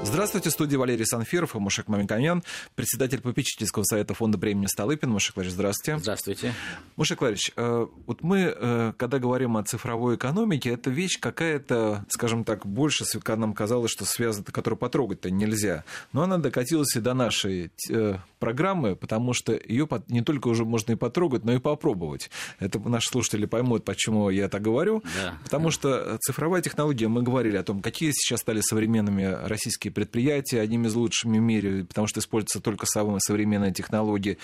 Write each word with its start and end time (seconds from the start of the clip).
Здравствуйте, 0.00 0.50
в 0.50 0.52
студии 0.52 0.76
Валерий 0.76 1.04
Санфиров 1.04 1.56
и 1.56 1.58
Мушек 1.58 1.88
Мамиканян, 1.88 2.44
председатель 2.76 3.20
попечительского 3.20 3.82
совета 3.82 4.14
фонда 4.14 4.38
премии 4.38 4.66
Столыпин. 4.66 5.10
Мушек 5.10 5.34
Владимирович, 5.34 5.54
здравствуйте. 5.54 5.98
Здравствуйте. 5.98 6.54
Мушек 6.96 7.20
Владимирович, 7.20 7.52
э, 7.56 7.86
вот 8.06 8.22
мы, 8.22 8.54
э, 8.56 8.92
когда 8.96 9.18
говорим 9.18 9.56
о 9.56 9.64
цифровой 9.64 10.14
экономике, 10.14 10.70
это 10.70 10.90
вещь 10.90 11.18
какая-то, 11.18 12.06
скажем 12.08 12.44
так, 12.44 12.64
больше, 12.64 13.04
нам 13.26 13.52
казалось, 13.52 13.90
что 13.90 14.04
связана, 14.04 14.44
которую 14.44 14.78
потрогать-то 14.78 15.30
нельзя. 15.30 15.84
Но 16.12 16.22
она 16.22 16.38
докатилась 16.38 16.94
и 16.94 17.00
до 17.00 17.14
нашей 17.14 17.72
э, 17.90 18.18
программы, 18.38 18.94
потому 18.94 19.32
что 19.32 19.52
ее 19.52 19.88
не 20.08 20.22
только 20.22 20.48
уже 20.48 20.64
можно 20.64 20.92
и 20.92 20.96
потрогать, 20.96 21.44
но 21.44 21.52
и 21.52 21.58
попробовать. 21.58 22.30
Это 22.60 22.78
наши 22.78 23.08
слушатели 23.08 23.46
поймут, 23.46 23.84
почему 23.84 24.30
я 24.30 24.48
так 24.48 24.62
говорю. 24.62 25.02
Да. 25.16 25.34
Потому 25.42 25.70
что 25.70 26.18
цифровая 26.20 26.62
технология, 26.62 27.08
мы 27.08 27.22
говорили 27.22 27.56
о 27.56 27.62
том, 27.64 27.82
какие 27.82 28.12
сейчас 28.12 28.40
стали 28.40 28.60
современными 28.60 29.24
российские 29.24 29.87
российские 29.88 29.92
предприятия 29.92 30.60
одними 30.60 30.86
из 30.86 30.94
лучших 30.94 31.30
в 31.30 31.34
мире, 31.34 31.84
потому 31.84 32.06
что 32.06 32.20
используются 32.20 32.60
только 32.60 32.86
самые 32.86 33.20
современные 33.20 33.72
технологии, 33.72 34.38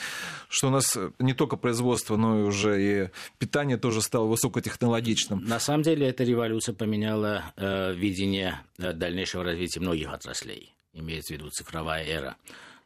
что 0.48 0.68
у 0.68 0.70
нас 0.70 0.96
не 1.18 1.34
только 1.34 1.56
производство, 1.56 2.16
но 2.16 2.40
и 2.40 2.42
уже 2.42 2.82
и 2.82 3.08
питание 3.38 3.76
тоже 3.76 4.00
стало 4.00 4.26
высокотехнологичным. 4.26 5.44
На 5.44 5.60
самом 5.60 5.82
деле 5.82 6.06
эта 6.08 6.24
революция 6.24 6.74
поменяла 6.74 7.42
э, 7.56 7.94
видение 7.94 8.60
э, 8.78 8.92
дальнейшего 8.92 9.44
развития 9.44 9.80
многих 9.80 10.12
отраслей, 10.12 10.74
имеется 10.94 11.34
в 11.34 11.38
виду 11.38 11.50
цифровая 11.50 12.04
эра. 12.04 12.36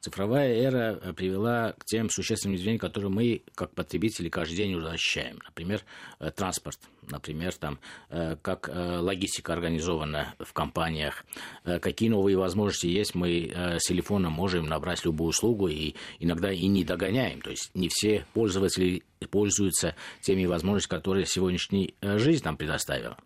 Цифровая 0.01 0.55
эра 0.55 1.01
э, 1.03 1.13
привела 1.13 1.73
к 1.73 1.85
тем 1.85 2.09
существенным 2.09 2.55
изменениям, 2.55 2.79
которые 2.79 3.11
мы, 3.11 3.43
как 3.57 3.75
потребители, 3.75 4.29
каждый 4.29 4.55
день 4.55 4.75
уже 4.75 4.91
ощущаем. 4.91 5.41
Например, 5.45 5.83
э, 6.21 6.31
транспорт, 6.31 6.79
например, 7.11 7.53
там, 7.55 7.81
э, 8.11 8.37
как 8.41 8.71
логистика 8.73 9.53
организована 9.55 10.37
в 10.39 10.53
компаниях, 10.53 11.25
какие 11.65 12.11
новые 12.11 12.37
возможности 12.37 12.87
есть, 12.87 13.15
мы 13.15 13.53
с 13.55 13.89
телефона 13.89 14.31
можем 14.31 14.67
набрать 14.67 15.05
любую 15.05 15.31
услугу 15.31 15.69
и 15.69 15.95
иногда 16.21 16.53
и 16.53 16.67
не 16.67 16.85
догоняем. 16.85 17.41
То 17.41 17.51
есть 17.51 17.71
не 17.75 17.89
все 17.89 18.25
пользователи 18.35 19.03
пользуются 19.31 19.97
теми 20.21 20.45
возможностями, 20.45 20.99
которые 20.99 21.27
сегодняшняя 21.27 21.93
жизнь 22.03 22.45
нам 22.45 22.57
предоставила. 22.57 23.17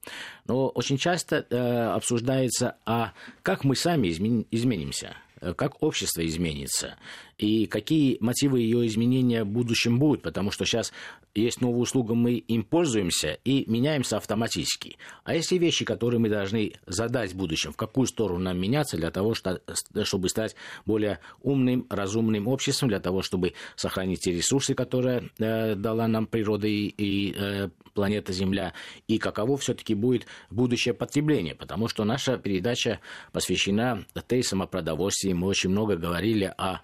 Но 0.47 0.69
очень 0.69 0.97
часто 0.97 1.95
обсуждается, 1.95 2.77
а 2.87 3.13
как 3.43 3.65
мы 3.65 3.77
сами 3.77 4.09
изменимся– 4.09 5.17
как 5.57 5.83
общество 5.83 6.25
изменится 6.27 6.97
и 7.39 7.67
какие 7.67 8.17
мотивы 8.21 8.61
ее 8.61 8.87
изменения 8.87 9.45
в 9.45 9.49
будущем 9.49 9.99
будут, 9.99 10.23
потому 10.23 10.51
что 10.51 10.65
сейчас 10.65 10.93
есть 11.35 11.61
новая 11.61 11.81
услуга, 11.81 12.15
мы 12.15 12.35
им 12.35 12.63
пользуемся 12.63 13.39
и 13.45 13.69
меняемся 13.71 14.17
автоматически. 14.19 14.97
А 15.25 15.35
есть 15.35 15.53
и 15.53 15.59
вещи, 15.59 15.85
которые 15.85 16.21
мы 16.21 16.29
должны 16.29 16.73
задать 16.87 17.33
в 17.33 17.37
будущем, 17.37 17.73
в 17.73 17.77
какую 17.77 18.07
сторону 18.07 18.41
нам 18.41 18.59
меняться 18.59 18.97
для 18.97 19.11
того, 19.11 19.35
чтобы 19.35 20.29
стать 20.29 20.57
более 20.85 21.21
умным, 21.43 21.87
разумным 21.89 22.49
обществом, 22.49 22.89
для 22.89 23.01
того, 23.01 23.23
чтобы 23.23 23.55
сохранить 23.77 24.21
те 24.21 24.33
ресурсы, 24.33 24.75
которые 24.75 25.31
э, 25.39 25.75
дала 25.75 26.07
нам 26.09 26.27
природа 26.27 26.67
и, 26.67 26.87
и 26.89 27.35
э, 27.37 27.69
планета 27.95 28.33
Земля, 28.33 28.73
и 29.09 29.19
каково 29.19 29.57
все-таки 29.57 29.95
будет 29.95 30.27
будущее 30.51 30.95
потребление, 30.95 31.55
потому 31.55 31.89
что 31.89 32.05
наша 32.05 32.39
передача 32.39 33.01
посвящена 33.33 34.05
тейсам 34.27 34.63
о 34.63 34.67
продовольствии. 34.67 35.33
Мы 35.33 35.47
очень 35.47 35.71
много 35.71 35.97
говорили 35.97 36.53
о 36.57 36.81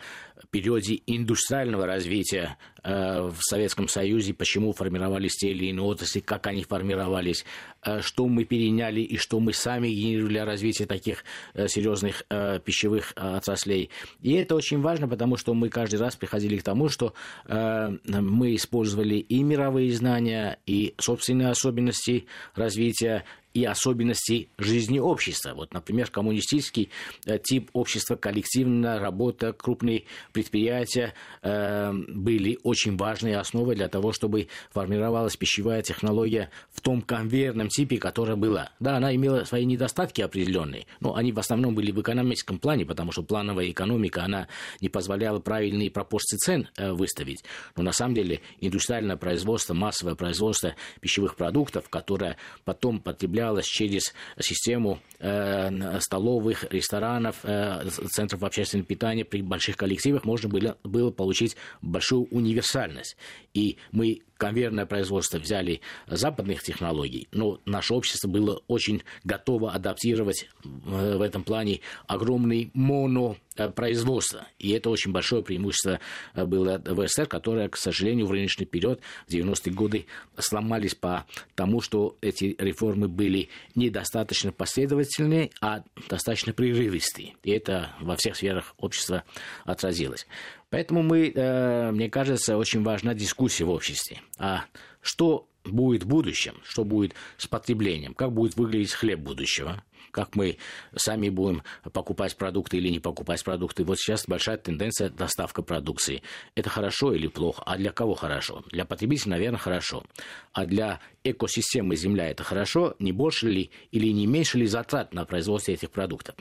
периоде 0.50 1.00
индустриального 1.06 1.86
развития 1.86 2.58
э, 2.82 3.28
в 3.28 3.38
Советском 3.40 3.88
Союзе, 3.88 4.34
почему 4.34 4.72
формировались 4.72 5.36
те 5.36 5.50
или 5.50 5.66
иные 5.66 5.84
отрасли, 5.84 6.20
как 6.20 6.46
они 6.46 6.64
формировались, 6.64 7.44
э, 7.82 8.00
что 8.00 8.26
мы 8.26 8.44
переняли 8.44 9.00
и 9.00 9.16
что 9.16 9.40
мы 9.40 9.52
сами 9.52 9.88
генерировали 9.88 10.28
для 10.28 10.44
развития 10.44 10.86
таких 10.86 11.24
э, 11.54 11.68
серьезных 11.68 12.24
пищевых 12.64 13.12
отраслей. 13.16 13.90
И 14.20 14.32
это 14.32 14.54
очень 14.54 14.80
важно, 14.80 15.08
потому 15.08 15.36
что 15.36 15.54
мы 15.54 15.68
каждый 15.68 16.00
раз 16.00 16.16
приходили 16.16 16.58
к 16.58 16.62
тому, 16.62 16.88
что 16.88 17.14
мы 17.46 18.54
использовали 18.54 19.16
и 19.16 19.42
мировые 19.42 19.92
знания, 19.92 20.58
и 20.66 20.94
собственные 20.98 21.48
особенности 21.48 22.26
развития 22.54 23.24
и 23.54 23.64
особенностей 23.64 24.50
жизни 24.58 24.98
общества. 24.98 25.54
Вот, 25.54 25.72
например, 25.72 26.10
коммунистический 26.10 26.90
э, 27.26 27.38
тип 27.38 27.70
общества, 27.72 28.16
коллективная 28.16 28.98
работа, 28.98 29.52
крупные 29.52 30.04
предприятия 30.32 31.14
э, 31.42 31.92
были 31.92 32.58
очень 32.62 32.96
важной 32.96 33.34
основой 33.36 33.74
для 33.74 33.88
того, 33.88 34.12
чтобы 34.12 34.48
формировалась 34.70 35.36
пищевая 35.36 35.82
технология 35.82 36.50
в 36.70 36.80
том 36.80 37.00
конвейерном 37.02 37.68
типе, 37.68 37.98
которая 37.98 38.36
была. 38.36 38.70
Да, 38.80 38.96
она 38.96 39.14
имела 39.14 39.44
свои 39.44 39.64
недостатки 39.64 40.20
определенные, 40.20 40.86
но 41.00 41.16
они 41.16 41.32
в 41.32 41.38
основном 41.38 41.74
были 41.74 41.90
в 41.90 42.00
экономическом 42.00 42.58
плане, 42.58 42.84
потому 42.84 43.12
что 43.12 43.22
плановая 43.22 43.70
экономика, 43.70 44.24
она 44.24 44.46
не 44.80 44.88
позволяла 44.88 45.40
правильные 45.40 45.90
пропорции 45.90 46.36
цен 46.36 46.68
э, 46.76 46.92
выставить. 46.92 47.44
Но 47.76 47.82
на 47.82 47.92
самом 47.92 48.14
деле 48.14 48.40
индустриальное 48.60 49.16
производство, 49.16 49.74
массовое 49.74 50.14
производство 50.14 50.74
пищевых 51.00 51.34
продуктов, 51.36 51.88
которое 51.88 52.36
потом 52.64 53.00
потребляется 53.00 53.37
осуществлялась 53.38 53.66
через 53.66 54.14
систему 54.40 55.00
э, 55.18 56.00
столовых, 56.00 56.64
ресторанов, 56.72 57.36
э, 57.44 57.88
центров 58.10 58.42
общественного 58.42 58.86
питания 58.86 59.24
при 59.24 59.42
больших 59.42 59.76
коллективах 59.76 60.24
можно 60.24 60.48
было 60.82 61.10
получить 61.10 61.56
большую 61.80 62.24
универсальность. 62.30 63.16
И 63.54 63.78
мы 63.92 64.20
конвейерное 64.38 64.86
производство 64.86 65.38
взяли 65.38 65.82
западных 66.06 66.62
технологий, 66.62 67.28
но 67.32 67.60
наше 67.66 67.92
общество 67.92 68.28
было 68.28 68.62
очень 68.68 69.02
готово 69.24 69.72
адаптировать 69.72 70.48
э, 70.64 71.16
в 71.16 71.20
этом 71.20 71.42
плане 71.42 71.80
огромный 72.06 72.70
монопроизводство. 72.72 74.46
И 74.58 74.70
это 74.70 74.88
очень 74.90 75.12
большое 75.12 75.42
преимущество 75.42 76.00
э, 76.34 76.44
было 76.46 76.80
в 76.84 77.06
СССР, 77.06 77.26
которое, 77.26 77.68
к 77.68 77.76
сожалению, 77.76 78.26
в 78.26 78.30
рыночный 78.30 78.66
период 78.66 79.00
в 79.26 79.32
90-е 79.32 79.72
годы 79.74 80.06
сломались 80.38 80.94
по 80.94 81.26
тому, 81.54 81.80
что 81.80 82.16
эти 82.20 82.54
реформы 82.58 83.08
были 83.08 83.48
недостаточно 83.74 84.52
последовательные, 84.52 85.50
а 85.60 85.82
достаточно 86.08 86.52
прерывистые. 86.52 87.34
И 87.42 87.50
это 87.50 87.90
во 88.00 88.16
всех 88.16 88.36
сферах 88.36 88.74
общества 88.78 89.24
отразилось. 89.64 90.26
Поэтому 90.70 91.02
мы, 91.02 91.32
э, 91.34 91.90
мне 91.92 92.10
кажется, 92.10 92.56
очень 92.56 92.82
важна 92.82 93.14
дискуссия 93.14 93.64
в 93.64 93.70
обществе. 93.70 94.20
А 94.38 94.64
что 95.00 95.48
будет 95.64 96.04
в 96.04 96.08
будущем, 96.08 96.54
что 96.64 96.84
будет 96.84 97.14
с 97.36 97.46
потреблением, 97.46 98.14
как 98.14 98.32
будет 98.32 98.56
выглядеть 98.56 98.92
хлеб 98.92 99.20
будущего, 99.20 99.82
как 100.10 100.34
мы 100.34 100.58
сами 100.94 101.28
будем 101.28 101.62
покупать 101.92 102.36
продукты 102.36 102.78
или 102.78 102.88
не 102.88 103.00
покупать 103.00 103.44
продукты. 103.44 103.84
Вот 103.84 103.98
сейчас 103.98 104.26
большая 104.26 104.56
тенденция 104.56 105.10
доставка 105.10 105.62
продукции. 105.62 106.22
Это 106.54 106.70
хорошо 106.70 107.12
или 107.12 107.28
плохо? 107.28 107.62
А 107.66 107.76
для 107.76 107.92
кого 107.92 108.14
хорошо? 108.14 108.64
Для 108.70 108.84
потребителя, 108.84 109.32
наверное, 109.32 109.58
хорошо. 109.58 110.04
А 110.52 110.66
для 110.66 111.00
экосистемы 111.24 111.96
Земля 111.96 112.30
это 112.30 112.42
хорошо? 112.42 112.94
Не 112.98 113.12
больше 113.12 113.48
ли 113.48 113.70
или 113.90 114.08
не 114.08 114.26
меньше 114.26 114.58
ли 114.58 114.66
затрат 114.66 115.12
на 115.12 115.24
производство 115.24 115.72
этих 115.72 115.90
продуктов? 115.90 116.36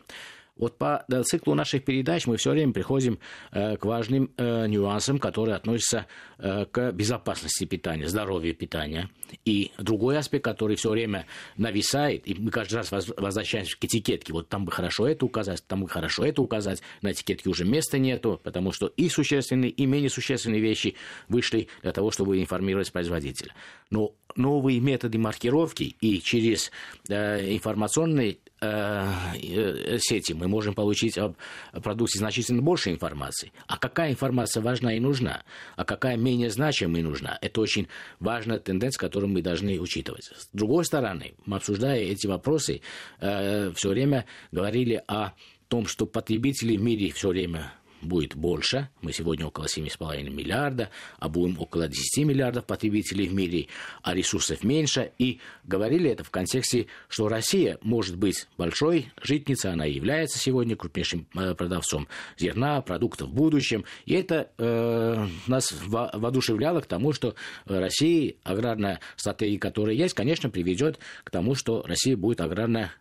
Вот 0.57 0.77
по 0.77 1.05
циклу 1.23 1.53
наших 1.53 1.83
передач 1.83 2.27
мы 2.27 2.37
все 2.37 2.51
время 2.51 2.73
приходим 2.73 3.19
э, 3.51 3.77
к 3.77 3.85
важным 3.85 4.31
э, 4.37 4.67
нюансам, 4.67 5.19
которые 5.19 5.55
относятся 5.55 6.07
э, 6.37 6.65
к 6.65 6.91
безопасности 6.91 7.65
питания, 7.65 8.07
здоровью 8.07 8.55
питания. 8.55 9.09
И 9.45 9.71
другой 9.77 10.17
аспект, 10.17 10.45
который 10.45 10.75
все 10.75 10.89
время 10.89 11.25
нависает, 11.57 12.27
и 12.27 12.35
мы 12.35 12.51
каждый 12.51 12.75
раз 12.75 12.91
возвращаемся 12.91 13.77
к 13.77 13.85
этикетке. 13.85 14.33
Вот 14.33 14.49
там 14.49 14.65
бы 14.65 14.71
хорошо 14.71 15.07
это 15.07 15.25
указать, 15.25 15.63
там 15.67 15.83
бы 15.83 15.89
хорошо 15.89 16.25
это 16.25 16.41
указать. 16.41 16.81
На 17.01 17.11
этикетке 17.11 17.49
уже 17.49 17.65
места 17.65 17.97
нету, 17.97 18.39
потому 18.43 18.71
что 18.71 18.87
и 18.87 19.09
существенные, 19.09 19.71
и 19.71 19.85
менее 19.85 20.09
существенные 20.09 20.61
вещи 20.61 20.95
вышли 21.27 21.67
для 21.81 21.91
того, 21.91 22.11
чтобы 22.11 22.39
информировать 22.39 22.91
производителя. 22.91 23.53
Но 23.89 24.13
новые 24.37 24.79
методы 24.79 25.17
маркировки 25.17 25.95
и 26.01 26.21
через 26.21 26.71
э, 27.09 27.53
информационные 27.53 28.37
Э, 28.59 29.05
э, 29.35 29.99
сети 29.99 30.33
мы 30.33 30.47
можем 30.47 30.73
получить 30.73 31.15
об 31.19 31.35
продукте 31.83 32.17
значительно 32.17 32.63
больше 32.63 32.89
информации. 32.89 33.51
А 33.67 33.77
какая 33.77 34.09
информация 34.09 34.63
важна 34.63 34.95
и 34.95 34.99
нужна, 34.99 35.43
а 35.75 35.85
какая 35.85 36.17
менее 36.17 36.49
значимая 36.49 37.01
и 37.01 37.03
нужна, 37.03 37.37
это 37.41 37.61
очень 37.61 37.87
важная 38.19 38.57
тенденция, 38.57 38.99
которую 38.99 39.31
мы 39.31 39.43
должны 39.43 39.79
учитывать. 39.79 40.31
С 40.35 40.49
другой 40.53 40.85
стороны, 40.85 41.35
мы 41.45 41.57
обсуждая 41.57 41.99
эти 41.99 42.25
вопросы, 42.25 42.81
все 43.19 43.89
время 43.89 44.25
говорили 44.51 45.03
о 45.07 45.33
том, 45.67 45.85
что 45.85 46.07
потребители 46.07 46.77
в 46.77 46.81
мире 46.81 47.11
все 47.11 47.29
время 47.29 47.73
будет 48.01 48.35
больше. 48.35 48.89
Мы 49.01 49.11
сегодня 49.11 49.45
около 49.45 49.65
7,5 49.65 50.29
миллиарда, 50.29 50.89
а 51.19 51.29
будем 51.29 51.59
около 51.59 51.87
10 51.87 52.25
миллиардов 52.25 52.65
потребителей 52.65 53.27
в 53.27 53.33
мире, 53.33 53.67
а 54.03 54.13
ресурсов 54.13 54.63
меньше. 54.63 55.11
И 55.17 55.39
говорили 55.63 56.09
это 56.09 56.23
в 56.23 56.29
контексте, 56.29 56.87
что 57.07 57.27
Россия 57.27 57.77
может 57.81 58.17
быть 58.17 58.47
большой 58.57 59.11
житницей, 59.21 59.71
она 59.71 59.85
является 59.85 60.39
сегодня 60.39 60.75
крупнейшим 60.75 61.27
э, 61.35 61.53
продавцом 61.55 62.07
зерна, 62.37 62.81
продуктов 62.81 63.29
в 63.29 63.33
будущем. 63.33 63.85
И 64.05 64.13
это 64.13 64.49
э, 64.57 65.27
нас 65.47 65.73
воодушевляло 65.85 66.81
к 66.81 66.85
тому, 66.85 67.13
что 67.13 67.35
Россия, 67.65 68.35
аграрная 68.43 68.99
стратегия, 69.15 69.59
которая 69.59 69.95
есть, 69.95 70.13
конечно, 70.13 70.49
приведет 70.49 70.99
к 71.23 71.29
тому, 71.29 71.55
что 71.55 71.83
Россия 71.83 72.15
будет 72.15 72.41
аграрная 72.41 72.91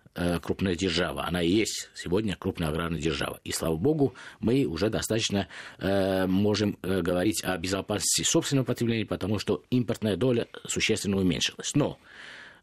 крупная 0.43 0.75
держава. 0.75 1.27
Она 1.27 1.43
и 1.43 1.51
есть 1.51 1.91
сегодня 1.95 2.37
крупная 2.37 2.69
аграрная 2.69 3.01
держава. 3.01 3.41
И, 3.45 3.53
слава 3.53 3.77
богу, 3.77 4.15
мы 4.41 4.65
уже 4.65 4.89
достаточно 4.89 5.49
э, 5.79 6.27
можем 6.27 6.79
э, 6.83 7.03
говорить 7.03 7.43
о 7.45 7.57
безопасности 7.59 8.23
собственного 8.23 8.65
потребления, 8.65 9.07
потому 9.07 9.39
что 9.39 9.63
импортная 9.71 10.17
доля 10.17 10.49
существенно 10.67 11.19
уменьшилась. 11.19 11.75
Но 11.75 11.99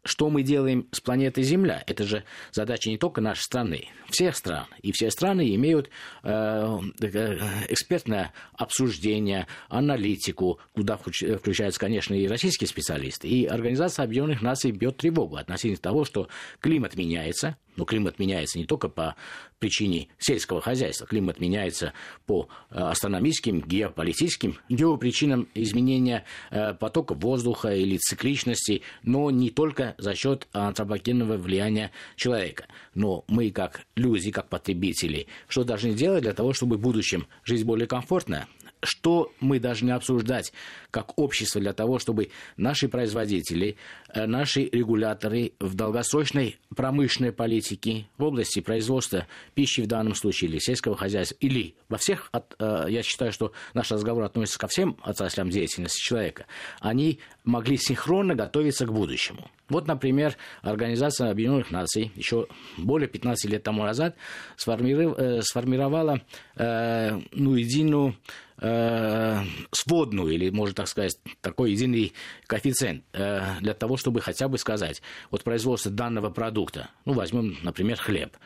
что 0.04 0.30
мы 0.30 0.42
делаем 0.42 0.86
с 0.92 1.00
планетой 1.00 1.44
Земля. 1.44 1.82
Это 1.86 2.04
же 2.04 2.24
задача 2.52 2.90
не 2.90 2.98
только 2.98 3.20
нашей 3.20 3.42
страны, 3.42 3.88
всех 4.10 4.36
стран. 4.36 4.66
И 4.82 4.92
все 4.92 5.10
страны 5.10 5.54
имеют 5.54 5.90
э, 6.22 6.78
э 7.00 7.38
экспертное 7.68 8.32
обсуждение, 8.54 9.46
аналитику, 9.68 10.58
куда 10.74 10.96
включаются, 10.96 11.80
конечно, 11.80 12.14
и 12.14 12.26
российские 12.26 12.68
специалисты. 12.68 13.28
И 13.28 13.46
Организация 13.46 14.04
Объединенных 14.04 14.42
Наций 14.42 14.70
бьет 14.70 14.98
тревогу 14.98 15.36
относительно 15.36 15.80
того, 15.80 16.04
что 16.04 16.28
климат 16.60 16.96
меняется, 16.96 17.56
но 17.76 17.84
климат 17.84 18.18
меняется 18.18 18.58
не 18.58 18.66
только 18.66 18.88
по 18.88 19.16
причине 19.58 20.08
сельского 20.18 20.60
хозяйства, 20.60 21.06
климат 21.06 21.40
меняется 21.40 21.92
по 22.26 22.48
э, 22.70 22.78
астрономическим, 22.78 23.60
геополитическим, 23.60 24.58
геопричинам 24.68 25.48
изменения 25.54 26.24
э, 26.50 26.74
потока 26.74 27.14
воздуха 27.14 27.74
или 27.74 27.96
цикличности, 27.96 28.82
но 29.02 29.30
не 29.30 29.50
только 29.50 29.94
за 29.98 30.14
счет 30.14 30.48
антропогенного 30.52 31.36
влияния 31.36 31.90
человека. 32.16 32.66
Но 32.94 33.24
мы, 33.28 33.50
как 33.50 33.82
люди, 33.96 34.30
как 34.30 34.48
потребители, 34.48 35.26
что 35.48 35.64
должны 35.64 35.94
делать 35.94 36.22
для 36.22 36.32
того, 36.32 36.52
чтобы 36.52 36.76
в 36.76 36.80
будущем 36.80 37.26
жизнь 37.44 37.64
более 37.64 37.86
комфортная, 37.86 38.48
что 38.84 39.32
мы 39.40 39.58
должны 39.58 39.90
обсуждать 39.90 40.52
как 40.94 41.18
общество 41.18 41.60
для 41.60 41.72
того, 41.72 41.98
чтобы 41.98 42.30
наши 42.56 42.88
производители, 42.88 43.76
э, 44.14 44.26
наши 44.26 44.68
регуляторы 44.70 45.52
в 45.58 45.74
долгосрочной 45.74 46.58
промышленной 46.76 47.32
политике 47.32 48.06
в 48.16 48.22
области 48.22 48.60
производства 48.60 49.26
пищи 49.54 49.80
в 49.80 49.88
данном 49.88 50.14
случае 50.14 50.50
или 50.50 50.58
сельского 50.60 50.96
хозяйства, 50.96 51.36
или 51.40 51.74
во 51.88 51.98
всех, 51.98 52.30
э, 52.32 52.86
я 52.88 53.02
считаю, 53.02 53.32
что 53.32 53.52
наш 53.74 53.90
разговор 53.90 54.22
относится 54.22 54.58
ко 54.58 54.68
всем 54.68 54.96
отраслям 55.02 55.50
деятельности 55.50 56.00
человека, 56.00 56.46
они 56.78 57.18
могли 57.42 57.76
синхронно 57.76 58.36
готовиться 58.36 58.86
к 58.86 58.92
будущему. 58.92 59.50
Вот, 59.68 59.88
например, 59.88 60.36
Организация 60.62 61.30
Объединенных 61.30 61.72
Наций 61.72 62.12
еще 62.14 62.46
более 62.76 63.08
15 63.08 63.50
лет 63.50 63.64
тому 63.64 63.82
назад 63.82 64.14
э, 64.14 65.40
сформировала 65.42 66.20
ну, 66.56 67.56
единую 67.56 68.16
э, 68.58 69.42
сводную, 69.72 70.32
или, 70.34 70.50
можно 70.50 70.74
так 70.74 70.88
сказать, 70.88 71.18
такой 71.40 71.72
единый 71.72 72.12
коэффициент 72.46 73.04
э, 73.12 73.60
для 73.60 73.74
того, 73.74 73.96
чтобы 73.96 74.20
хотя 74.20 74.48
бы 74.48 74.58
сказать, 74.58 75.02
вот 75.30 75.44
производство 75.44 75.90
данного 75.90 76.30
продукта, 76.30 76.90
ну, 77.04 77.12
возьмем, 77.12 77.56
например, 77.62 77.98
хлеб, 77.98 78.36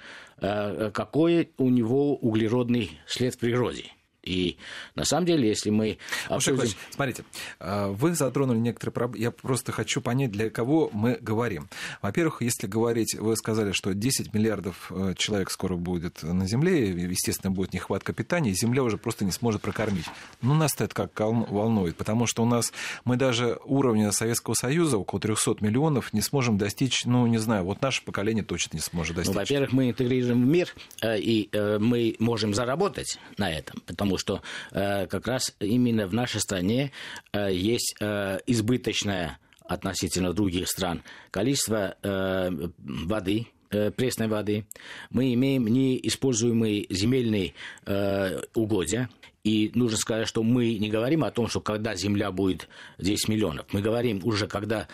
э, 0.40 0.90
какой 0.92 1.50
у 1.58 1.68
него 1.68 2.16
углеродный 2.16 2.98
след 3.06 3.34
в 3.34 3.38
природе– 3.38 3.84
и 4.28 4.56
на 4.94 5.04
самом 5.04 5.26
деле, 5.26 5.48
если 5.48 5.70
мы 5.70 5.98
обсудим... 6.28 6.68
Смотрите, 6.90 7.24
а, 7.58 7.88
вы 7.88 8.14
затронули 8.14 8.58
некоторые 8.58 8.92
проблемы. 8.92 9.24
Я 9.24 9.30
просто 9.30 9.72
хочу 9.72 10.00
понять, 10.00 10.30
для 10.30 10.50
кого 10.50 10.90
мы 10.92 11.18
говорим. 11.20 11.68
Во-первых, 12.02 12.42
если 12.42 12.66
говорить, 12.66 13.14
вы 13.14 13.36
сказали, 13.36 13.72
что 13.72 13.94
10 13.94 14.34
миллиардов 14.34 14.90
э, 14.90 15.14
человек 15.16 15.50
скоро 15.50 15.76
будет 15.76 16.22
на 16.22 16.46
Земле, 16.46 16.90
естественно, 16.90 17.50
будет 17.50 17.72
нехватка 17.72 18.12
питания, 18.12 18.50
и 18.50 18.54
Земля 18.54 18.82
уже 18.82 18.98
просто 18.98 19.24
не 19.24 19.32
сможет 19.32 19.62
прокормить. 19.62 20.04
Ну, 20.42 20.54
нас 20.54 20.74
это 20.78 20.94
как 20.94 21.18
волнует, 21.18 21.96
потому 21.96 22.26
что 22.26 22.42
у 22.42 22.46
нас 22.46 22.72
мы 23.04 23.16
даже 23.16 23.58
уровня 23.64 24.12
Советского 24.12 24.54
Союза, 24.54 24.98
около 24.98 25.20
300 25.20 25.56
миллионов, 25.60 26.12
не 26.12 26.20
сможем 26.20 26.58
достичь, 26.58 27.04
ну, 27.06 27.26
не 27.26 27.38
знаю, 27.38 27.64
вот 27.64 27.80
наше 27.80 28.04
поколение 28.04 28.44
точно 28.44 28.76
не 28.76 28.82
сможет 28.82 29.16
ну, 29.16 29.20
достичь. 29.22 29.34
Ну, 29.34 29.40
во-первых, 29.40 29.72
мы 29.72 29.90
интегрируем 29.90 30.42
в 30.42 30.46
мир, 30.46 30.74
э, 31.00 31.18
и 31.18 31.48
э, 31.52 31.78
мы 31.78 32.16
можем 32.18 32.52
заработать 32.52 33.18
на 33.38 33.50
этом, 33.50 33.80
потому 33.86 34.17
что 34.18 34.42
э, 34.72 35.06
как 35.06 35.26
раз 35.26 35.54
именно 35.60 36.06
в 36.06 36.14
нашей 36.14 36.40
стране 36.40 36.92
э, 37.32 37.52
есть 37.52 37.96
э, 38.00 38.38
избыточное 38.46 39.38
относительно 39.68 40.32
других 40.32 40.68
стран 40.68 41.02
количество 41.30 41.96
э, 42.02 42.50
воды, 42.78 43.46
э, 43.70 43.90
пресной 43.90 44.28
воды. 44.28 44.66
Мы 45.10 45.34
имеем 45.34 45.66
неиспользуемые 45.66 46.86
земельные 46.90 47.54
э, 47.86 48.40
угодья. 48.54 49.08
И 49.44 49.70
нужно 49.74 49.96
сказать, 49.96 50.28
что 50.28 50.42
мы 50.42 50.74
не 50.74 50.90
говорим 50.90 51.24
о 51.24 51.30
том, 51.30 51.48
что 51.48 51.60
когда 51.60 51.94
земля 51.94 52.30
будет 52.30 52.68
10 52.98 53.28
миллионов. 53.28 53.66
Мы 53.72 53.80
говорим 53.80 54.20
уже, 54.24 54.46
когда 54.46 54.88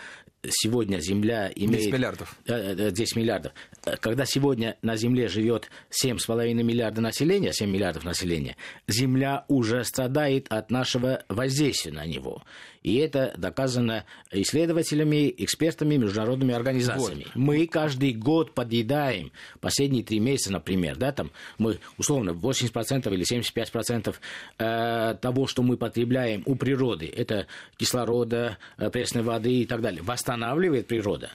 сегодня 0.49 0.99
Земля 0.99 1.51
имеет... 1.55 1.81
10 1.81 1.93
миллиардов. 1.93 2.37
10 2.45 3.15
миллиардов. 3.15 3.53
Когда 3.99 4.25
сегодня 4.25 4.77
на 4.81 4.95
Земле 4.95 5.27
живет 5.27 5.69
7,5 5.89 6.53
миллиарда 6.53 7.01
населения, 7.01 7.53
7 7.53 7.69
миллиардов 7.69 8.03
населения, 8.03 8.55
Земля 8.87 9.45
уже 9.47 9.83
страдает 9.83 10.47
от 10.49 10.71
нашего 10.71 11.23
воздействия 11.29 11.91
на 11.91 12.05
него. 12.05 12.43
И 12.83 12.97
это 12.97 13.33
доказано 13.37 14.05
исследователями, 14.31 15.33
экспертами, 15.39 15.95
международными 15.95 16.53
организациями. 16.53 17.23
Вот. 17.23 17.35
Мы 17.35 17.65
каждый 17.65 18.13
год 18.13 18.53
подъедаем, 18.53 19.31
последние 19.59 20.03
три 20.03 20.19
месяца, 20.19 20.51
например, 20.51 20.95
да, 20.95 21.11
там 21.11 21.31
мы 21.57 21.79
условно 21.97 22.29
80% 22.29 23.11
или 23.11 23.25
75% 23.25 24.15
э, 24.57 25.15
того, 25.21 25.47
что 25.47 25.63
мы 25.63 25.77
потребляем 25.77 26.43
у 26.45 26.55
природы, 26.55 27.11
это 27.15 27.47
кислорода, 27.77 28.57
э, 28.77 28.89
пресной 28.89 29.23
воды 29.23 29.61
и 29.61 29.65
так 29.65 29.81
далее, 29.81 30.01
восстанавливает 30.01 30.87
природа. 30.87 31.31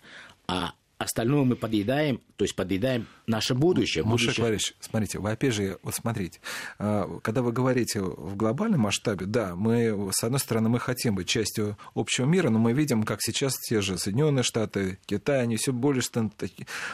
А 0.47 0.73
остальное 0.99 1.45
мы 1.45 1.57
подъедаем, 1.57 2.21
то 2.37 2.45
есть 2.45 2.55
подъедаем 2.55 3.07
наше 3.31 3.55
будущее. 3.55 4.05
Мушек 4.05 4.39
будущее... 4.39 4.75
смотрите, 4.81 5.19
вы 5.19 5.31
опять 5.31 5.55
же, 5.55 5.79
вот 5.83 5.95
смотрите, 5.95 6.41
а, 6.79 7.19
когда 7.23 7.43
вы 7.43 7.53
говорите 7.53 8.01
в 8.01 8.37
глобальном 8.37 8.81
масштабе, 8.81 9.27
да, 9.27 9.55
мы, 9.55 10.11
с 10.13 10.23
одной 10.23 10.41
стороны, 10.41 10.69
мы 10.69 10.81
хотим 10.81 11.15
быть 11.15 11.29
частью 11.29 11.79
общего 11.95 12.27
мира, 12.27 12.51
но 12.51 12.59
мы 12.59 12.73
видим, 12.73 13.05
как 13.05 13.21
сейчас 13.23 13.57
те 13.59 13.81
же 13.81 13.99
Соединенные 13.99 14.43
Штаты, 14.43 14.99
Китай, 15.07 15.43
они 15.43 15.57
все 15.57 15.73
больше 15.73 16.03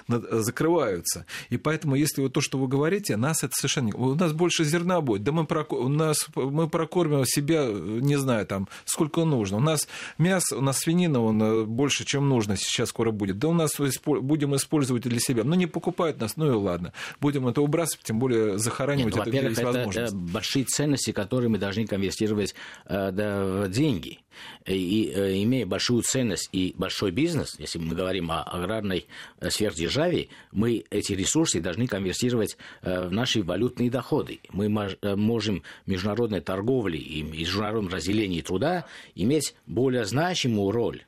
закрываются. 0.07 1.27
И 1.49 1.57
поэтому, 1.57 1.95
если 1.95 2.23
вот 2.23 2.33
то, 2.33 2.41
что 2.41 2.59
вы 2.59 2.69
говорите, 2.69 3.17
нас 3.17 3.43
это 3.43 3.55
совершенно... 3.55 3.97
У 3.97 4.15
нас 4.15 4.33
больше 4.33 4.65
зерна 4.65 5.01
будет, 5.01 5.23
да 5.25 5.33
мы, 5.33 5.47
прок... 5.47 5.73
у 5.73 5.89
нас... 5.89 6.27
мы 6.35 6.69
прокормим 6.69 7.25
себя, 7.25 7.67
не 7.67 8.17
знаю, 8.17 8.47
там, 8.47 8.69
сколько 8.85 9.25
нужно. 9.25 9.57
У 9.57 9.61
нас 9.61 9.89
мясо, 10.19 10.57
у 10.57 10.61
нас 10.61 10.79
свинина 10.79 11.21
он 11.21 11.43
э, 11.43 11.65
больше, 11.65 12.05
чем 12.05 12.29
нужно 12.29 12.57
сейчас 12.57 12.91
скоро 12.91 13.11
будет. 13.11 13.39
Да 13.39 13.49
у 13.49 13.53
нас 13.53 13.73
будем 14.05 14.55
использовать 14.57 15.03
для 15.03 15.21
себя. 15.21 15.45
Ну, 15.45 15.55
не 15.55 15.67
покупают 15.67 16.21
нас, 16.21 16.26
ну 16.37 16.47
и 16.47 16.55
ладно. 16.55 16.93
Будем 17.21 17.47
это 17.47 17.63
убрасывать, 17.63 18.05
тем 18.05 18.19
более 18.19 18.59
захоранивать 18.59 19.15
Нет, 19.15 19.27
ну, 19.27 19.41
это 19.41 19.61
это, 19.61 20.01
это 20.01 20.15
большие 20.15 20.65
ценности, 20.65 21.13
которые 21.13 21.49
мы 21.49 21.59
должны 21.59 21.87
конвертировать 21.87 22.55
э, 22.87 23.11
да, 23.13 23.45
в 23.45 23.69
деньги. 23.69 24.21
И, 24.67 25.13
э, 25.15 25.43
имея 25.43 25.67
большую 25.67 26.03
ценность 26.03 26.49
и 26.53 26.75
большой 26.77 27.11
бизнес, 27.11 27.57
если 27.59 27.79
мы 27.79 27.95
говорим 27.95 28.31
о 28.31 28.43
аграрной 28.43 29.07
э, 29.41 29.51
сверхдержаве, 29.51 30.29
мы 30.53 30.85
эти 30.91 31.13
ресурсы 31.13 31.61
должны 31.61 31.87
конвертировать 31.87 32.57
э, 32.83 33.09
в 33.09 33.13
наши 33.13 33.43
валютные 33.43 33.91
доходы. 33.91 34.41
Мы 34.51 34.69
можем 34.69 35.63
в 35.85 35.91
международной 35.91 36.41
торговле 36.41 36.99
и 36.99 37.23
международном 37.23 37.93
разделении 37.93 38.41
труда 38.41 38.87
иметь 39.15 39.55
более 39.67 40.05
значимую 40.05 40.71
роль 40.71 41.05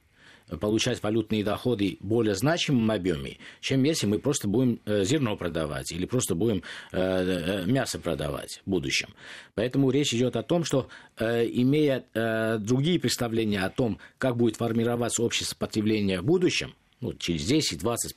получать 0.56 1.02
валютные 1.02 1.44
доходы 1.44 1.98
более 2.00 2.34
значимом 2.34 2.90
объеме, 2.90 3.38
чем 3.60 3.82
если 3.82 4.06
мы 4.06 4.18
просто 4.18 4.48
будем 4.48 4.80
э, 4.84 5.04
зерно 5.04 5.36
продавать 5.36 5.92
или 5.92 6.06
просто 6.06 6.34
будем 6.34 6.62
э, 6.92 6.98
э, 6.98 7.64
мясо 7.66 7.98
продавать 7.98 8.62
в 8.64 8.70
будущем. 8.70 9.08
Поэтому 9.54 9.90
речь 9.90 10.14
идет 10.14 10.36
о 10.36 10.42
том, 10.42 10.64
что 10.64 10.88
имея 11.18 12.04
другие 12.58 13.00
представления 13.00 13.64
о 13.64 13.70
том, 13.70 13.98
как 14.18 14.36
будет 14.36 14.56
формироваться 14.56 15.22
общество 15.22 15.56
потребления 15.56 16.20
в 16.20 16.24
будущем, 16.24 16.74
ну, 17.00 17.12
через 17.14 17.50
10-20 17.50 18.14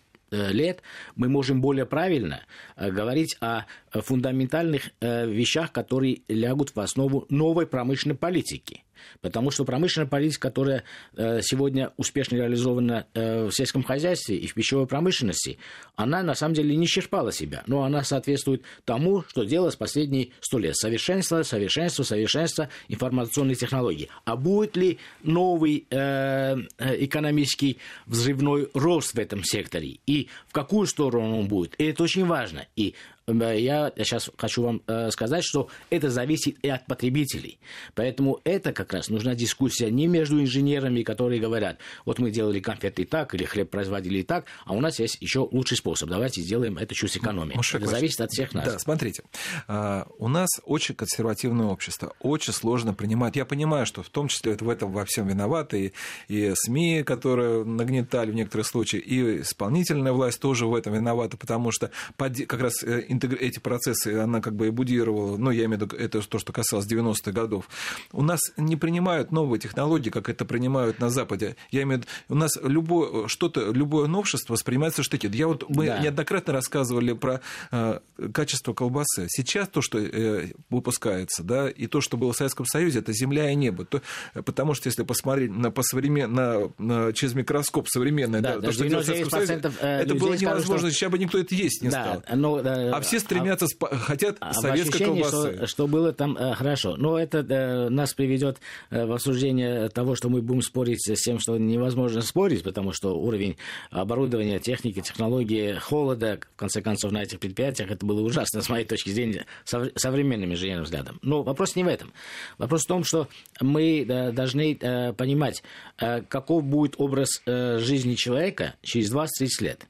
лет 0.52 0.82
мы 1.16 1.28
можем 1.28 1.62
более 1.62 1.86
правильно 1.86 2.42
говорить 2.78 3.36
о 3.42 3.66
фундаментальных 3.92 4.92
вещах, 5.02 5.72
которые 5.72 6.22
лягут 6.28 6.76
в 6.76 6.80
основу 6.80 7.26
новой 7.30 7.66
промышленной 7.66 8.16
политики– 8.16 8.84
Потому 9.22 9.52
что 9.52 9.66
промышленная 9.66 10.08
политика, 10.08 10.50
которая 10.50 10.84
э, 11.16 11.42
сегодня 11.42 11.92
успешно 11.98 12.36
реализована 12.36 13.06
э, 13.14 13.46
в 13.46 13.52
сельском 13.52 13.84
хозяйстве 13.84 14.38
и 14.38 14.48
в 14.48 14.54
пищевой 14.54 14.88
промышленности, 14.88 15.58
она 15.96 16.24
на 16.24 16.36
самом 16.36 16.56
деле 16.56 16.76
не 16.76 16.88
черпала 16.88 17.32
себя, 17.32 17.64
но 17.68 17.84
она 17.84 18.04
соответствует 18.04 18.64
тому, 18.86 19.24
что 19.28 19.44
делалось 19.44 19.76
последние 19.76 20.30
сто 20.40 20.58
лет. 20.60 20.76
Совершенство, 20.76 21.44
совершенство, 21.44 22.04
совершенство 22.04 22.70
информационной 22.88 23.56
технологии. 23.56 24.10
А 24.26 24.36
будет 24.36 24.76
ли 24.76 25.00
новый 25.24 25.86
э, 25.90 26.56
экономический 26.78 27.78
взрывной 28.06 28.70
рост 28.74 29.14
в 29.14 29.20
этом 29.20 29.44
секторе? 29.44 30.00
И 30.06 30.30
в 30.48 30.54
какую 30.54 30.88
сторону 30.88 31.40
он 31.40 31.48
будет? 31.48 31.76
И 31.80 31.86
это 31.86 32.04
очень 32.04 32.26
важно. 32.26 32.68
И 32.76 32.96
я 33.28 33.92
сейчас 33.98 34.30
хочу 34.38 34.64
вам 34.64 34.82
э, 34.88 35.12
сказать, 35.12 35.44
что 35.44 35.70
это 35.90 36.10
зависит 36.10 36.58
и 36.64 36.70
от 36.70 36.86
потребителей. 36.86 37.60
Поэтому 37.96 38.40
это 38.44 38.74
как 38.74 38.94
раз 38.94 39.10
нужна 39.10 39.36
дискуссия 39.36 39.92
не 39.92 40.08
между 40.08 40.42
инженерами, 40.42 41.04
которые 41.04 41.40
говорят, 41.40 41.78
вот 42.06 42.20
мы 42.20 42.32
делали 42.32 42.60
конфеты 42.60 43.06
так, 43.06 43.34
или 43.36 43.44
хлеб 43.44 43.70
производили 43.70 44.22
так, 44.24 44.46
а 44.66 44.74
у 44.74 44.82
нас 44.82 45.00
есть 45.00 45.18
еще 45.22 45.48
лучший 45.52 45.78
способ. 45.78 46.10
Давайте 46.10 46.42
сделаем 46.42 46.78
это 46.78 46.96
чуть 46.96 47.16
экономии. 47.18 47.56
Ну, 47.56 47.62
это 47.62 47.88
зависит 47.88 48.22
от 48.22 48.32
всех 48.32 48.54
нас. 48.54 48.66
Да, 48.66 48.80
смотрите, 48.80 49.24
а, 49.68 50.08
у 50.18 50.28
нас 50.28 50.50
очень 50.66 50.96
консервативное 50.96 51.68
общество, 51.68 52.14
очень 52.20 52.54
сложно 52.54 52.94
принимать. 52.94 53.36
Я 53.36 53.46
понимаю, 53.46 53.86
что 53.86 54.04
в 54.04 54.10
том 54.10 54.28
числе 54.28 54.56
в 54.60 54.70
этом 54.70 54.92
во 54.92 55.06
всем 55.06 55.28
виноваты 55.28 55.94
и, 56.28 56.50
и 56.50 56.54
СМИ, 56.56 57.04
которые 57.04 57.64
нагнетали 57.64 58.32
в 58.32 58.36
некоторых 58.36 58.68
случаях, 58.68 59.06
и 59.06 59.42
исполнительная 59.42 60.12
власть 60.12 60.40
тоже 60.40 60.66
в 60.66 60.76
этом 60.76 60.94
виновата, 60.94 61.38
потому 61.38 61.72
что 61.72 61.92
как 62.18 62.60
раз 62.60 62.84
э, 63.12 63.36
эти 63.40 63.60
процессы 63.60 64.16
она 64.20 64.42
как 64.42 64.56
бы 64.56 64.70
эбудировала, 64.70 65.38
ну, 65.38 65.52
я 65.52 65.66
имею 65.66 65.80
в 65.80 65.82
виду, 65.84 65.96
это 65.96 66.22
то, 66.22 66.40
что 66.40 66.54
касалось 66.54 66.86
90-х 66.86 67.32
годов. 67.32 67.70
У 68.12 68.24
нас 68.24 68.40
не 68.58 68.76
принимают 68.76 69.32
новые 69.32 69.60
технологии, 69.60 70.10
как 70.10 70.30
это 70.30 70.46
принимают 70.46 71.00
на 71.00 71.10
Западе. 71.10 71.56
Я 71.72 71.84
имею 71.84 72.00
в 72.00 72.04
виду, 72.04 72.12
у 72.30 72.36
нас 72.36 72.58
любое, 72.64 73.28
что-то, 73.28 73.72
любое 73.72 74.08
новшество 74.08 74.54
воспринимается 74.54 75.04
что 75.04 75.18
Я 75.18 75.48
вот, 75.48 75.70
мы 75.70 75.88
да. 75.88 76.00
неоднократно 76.00 76.54
рассказывали 76.54 77.14
про 77.14 77.42
э, 77.72 78.00
качество 78.34 78.74
колбасы. 78.74 79.28
Сейчас 79.28 79.68
то, 79.68 79.82
что 79.82 80.00
э, 80.00 80.48
выпускается, 80.70 81.44
да, 81.44 81.70
и 81.70 81.88
то, 81.88 82.02
что 82.02 82.18
было 82.18 82.34
в 82.34 82.38
Советском 82.38 82.66
Союзе, 82.66 83.00
это 83.00 83.14
земля 83.14 83.52
и 83.52 83.56
небо. 83.56 83.86
То, 83.86 84.02
потому 84.46 84.74
что 84.74 84.88
если 84.88 85.04
посмотреть 85.04 85.52
на, 85.52 85.72
по 85.72 85.84
современ... 85.84 86.34
на, 86.34 86.72
на, 86.78 87.14
через 87.14 87.34
микроскоп 87.34 87.88
современное, 87.90 88.42
да, 88.42 88.56
да, 88.56 88.68
то, 88.68 88.72
что 88.72 88.88
делалось 88.88 89.08
в 89.08 89.12
Советском 89.12 89.46
Союзе, 89.46 89.62
э, 89.82 90.02
это 90.02 90.16
было 90.16 90.34
невозможно, 90.34 90.90
что... 90.90 90.98
сейчас 90.98 91.12
бы 91.12 91.20
никто 91.20 91.38
это 91.38 91.54
есть 91.56 91.82
не 91.82 91.90
да, 91.90 92.22
стал. 92.22 92.38
Но, 92.38 92.62
да, 92.62 92.96
а 92.96 93.01
все 93.02 93.20
стремятся, 93.20 93.68
а, 93.82 93.98
хотят 93.98 94.38
а 94.40 94.54
советской 94.54 95.06
колбасы. 95.06 95.56
Что, 95.56 95.68
что 95.68 95.88
было 95.88 96.14
там 96.14 96.38
э, 96.38 96.54
хорошо. 96.54 96.96
Но 96.98 97.18
это 97.18 97.40
э, 97.40 97.90
нас 97.90 98.14
приведет 98.14 98.60
э, 98.90 99.06
в 99.06 99.12
обсуждение 99.12 99.90
того, 99.90 100.16
что 100.16 100.30
мы 100.30 100.42
будем 100.42 100.62
спорить 100.62 101.06
с 101.08 101.22
тем, 101.22 101.40
что 101.40 101.58
невозможно 101.58 102.22
спорить, 102.22 102.64
потому 102.64 102.92
что 102.94 103.18
уровень 103.18 103.58
оборудования, 103.90 104.60
техники, 104.60 105.02
технологии, 105.02 105.74
холода, 105.74 106.40
в 106.56 106.60
конце 106.60 106.82
концов, 106.82 107.12
на 107.12 107.24
этих 107.24 107.40
предприятиях, 107.40 107.92
это 107.92 108.06
было 108.06 108.22
ужасно, 108.22 108.62
с 108.62 108.70
моей 108.70 108.86
точки 108.86 109.10
зрения, 109.10 109.46
сов- 109.66 109.92
современным 109.96 110.52
инженерным 110.54 110.86
взглядом. 110.86 111.20
Но 111.22 111.44
вопрос 111.44 111.76
не 111.76 111.84
в 111.84 111.88
этом. 111.88 112.14
Вопрос 112.58 112.84
в 112.84 112.88
том, 112.88 113.04
что 113.04 113.28
мы 113.60 114.06
э, 114.08 114.32
должны 114.32 114.78
э, 114.80 115.14
понимать, 115.14 115.64
э, 116.00 116.22
каков 116.22 116.64
будет 116.64 116.96
образ 116.98 117.42
э, 117.46 117.80
жизни 117.80 118.16
человека 118.16 118.76
через 118.82 119.14
20-30 119.14 119.28
лет. 119.62 119.88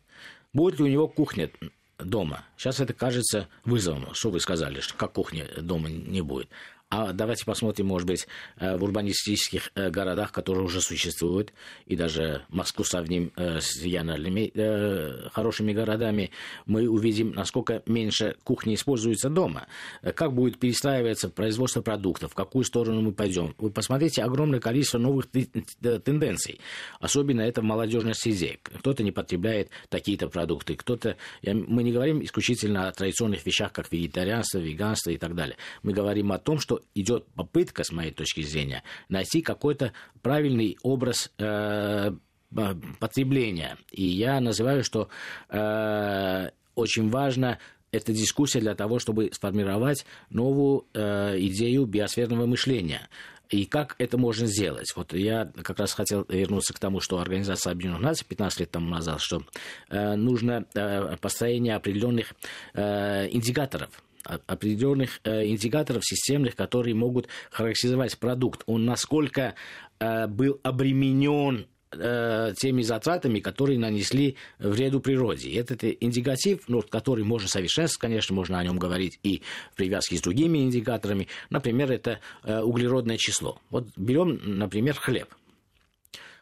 Будет 0.54 0.80
ли 0.80 0.86
у 0.86 0.88
него 0.88 1.08
кухня 1.08 1.50
дома. 2.04 2.46
Сейчас 2.58 2.80
это 2.80 2.94
кажется 2.94 3.48
вызовом, 3.66 4.14
что 4.14 4.30
вы 4.30 4.40
сказали, 4.40 4.80
что 4.80 4.94
как 4.96 5.14
кухни 5.14 5.46
дома 5.60 5.90
не 5.90 6.22
будет. 6.22 6.50
А 6.94 7.14
давайте 7.14 7.46
посмотрим, 7.46 7.88
может 7.88 8.06
быть, 8.06 8.28
э, 8.58 8.76
в 8.76 8.84
урбанистических 8.84 9.72
э, 9.76 9.90
городах, 9.90 10.34
которые 10.34 10.66
уже 10.66 10.82
существуют, 10.82 11.54
и 11.86 11.96
даже 11.96 12.44
Москву 12.50 12.84
сравним 12.84 13.32
э, 13.38 13.62
с 13.62 13.82
региональными 13.82 14.52
хорошими 15.32 15.72
городами, 15.72 16.32
мы 16.66 16.90
увидим, 16.90 17.32
насколько 17.32 17.82
меньше 17.86 18.36
кухни 18.44 18.76
используется 18.76 19.30
дома. 19.30 19.68
Как 20.02 20.34
будет 20.34 20.60
перестраиваться 20.60 21.30
производство 21.30 21.82
продуктов, 21.82 22.34
в 22.34 22.36
какую 22.36 22.66
сторону 22.66 23.00
мы 23.02 23.14
пойдем. 23.14 23.56
Вы 23.58 23.72
посмотрите 23.72 24.24
огромное 24.24 24.60
количество 24.60 24.98
новых 24.98 25.30
тенденций. 25.30 26.60
Особенно 27.00 27.42
это 27.42 27.62
в 27.62 27.64
молодежной 27.64 28.16
среде. 28.16 28.60
Кто-то 28.62 29.04
не 29.04 29.12
потребляет 29.12 29.70
такие-то 29.88 30.28
продукты, 30.28 30.76
кто-то... 30.76 31.16
Мы 31.44 31.84
не 31.84 31.94
говорим 31.94 32.22
исключительно 32.22 32.90
о 32.90 32.92
традиционных 32.92 33.46
вещах, 33.46 33.72
как 33.72 33.92
вегетарианство, 33.92 34.58
веганство 34.58 35.12
и 35.12 35.18
так 35.18 35.36
далее. 35.36 35.56
Мы 35.84 35.94
говорим 35.94 36.34
о 36.34 36.38
том, 36.38 36.60
что 36.60 36.81
идет 36.96 37.26
попытка, 37.36 37.84
с 37.84 37.92
моей 37.92 38.12
точки 38.12 38.42
зрения, 38.42 38.84
найти 39.10 39.42
какой-то 39.42 39.94
правильный 40.22 40.78
образ 40.84 41.32
э, 41.38 42.12
потребления. 43.00 43.78
И 43.92 44.04
я 44.04 44.40
называю, 44.40 44.84
что 44.84 45.10
э, 45.50 46.50
очень 46.76 47.10
важно 47.10 47.60
эта 47.92 48.14
дискуссия 48.14 48.60
для 48.60 48.76
того, 48.76 49.00
чтобы 49.00 49.32
сформировать 49.34 50.06
новую 50.30 50.86
э, 50.94 51.38
идею 51.40 51.86
биосферного 51.86 52.46
мышления. 52.46 53.10
И 53.50 53.66
как 53.66 53.96
это 54.00 54.18
можно 54.18 54.48
сделать? 54.48 54.94
Вот 54.96 55.14
я 55.14 55.52
как 55.62 55.80
раз 55.80 55.94
хотел 55.94 56.26
вернуться 56.30 56.74
к 56.74 56.80
тому, 56.80 57.02
что 57.02 57.20
Организация 57.20 57.72
Объединенных 57.72 58.02
Наций 58.02 58.26
15 58.26 58.62
лет 58.62 58.72
тому 58.72 58.90
назад, 58.90 59.20
что 59.20 59.44
э, 59.90 60.16
нужно 60.16 60.66
э, 60.74 61.18
построение 61.20 61.76
определенных 61.76 62.34
э, 62.74 63.28
индикаторов 63.30 63.90
определенных 64.24 65.20
э, 65.24 65.46
индикаторов 65.48 66.04
системных, 66.06 66.56
которые 66.56 66.96
могут 66.96 67.28
характеризовать 67.52 68.18
продукт. 68.18 68.64
Он 68.66 68.86
насколько 68.86 69.56
э, 70.00 70.28
был 70.28 70.60
обременен 70.64 71.68
э, 71.92 72.54
теми 72.58 72.82
затратами, 72.82 73.40
которые 73.40 73.80
нанесли 73.80 74.36
вреду 74.60 75.00
природе. 75.00 75.54
Этот 75.54 75.84
индикатив, 75.84 76.64
ну, 76.68 76.82
который 76.82 77.24
можно 77.24 77.48
совершенствовать, 77.48 78.02
конечно, 78.02 78.36
можно 78.36 78.60
о 78.60 78.64
нем 78.64 78.78
говорить 78.78 79.20
и 79.24 79.42
в 79.72 79.76
привязке 79.76 80.18
с 80.18 80.22
другими 80.22 80.60
индикаторами. 80.60 81.28
Например, 81.50 81.92
это 81.92 82.20
углеродное 82.44 83.18
число. 83.18 83.60
Вот 83.70 83.88
берем, 83.98 84.40
например, 84.44 84.96
хлеб. 84.96 85.34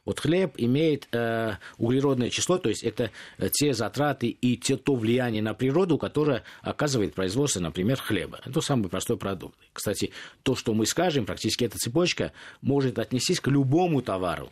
Вот 0.09 0.21
хлеб 0.21 0.55
имеет 0.57 1.07
э, 1.11 1.57
углеродное 1.77 2.31
число, 2.31 2.57
то 2.57 2.67
есть 2.67 2.83
это 2.83 3.11
э, 3.37 3.47
те 3.51 3.75
затраты 3.75 4.29
и 4.29 4.57
те, 4.57 4.75
то 4.75 4.95
влияние 4.95 5.43
на 5.43 5.53
природу, 5.53 5.99
которое 5.99 6.41
оказывает 6.63 7.13
производство, 7.13 7.59
например, 7.59 7.97
хлеба. 7.97 8.39
Это 8.43 8.59
самый 8.59 8.89
простой 8.89 9.17
продукт. 9.17 9.55
Кстати, 9.71 10.09
то, 10.41 10.55
что 10.55 10.73
мы 10.73 10.87
скажем, 10.87 11.27
практически 11.27 11.63
эта 11.63 11.77
цепочка 11.77 12.31
может 12.63 12.97
отнестись 12.97 13.39
к 13.39 13.49
любому 13.49 14.01
товару 14.01 14.51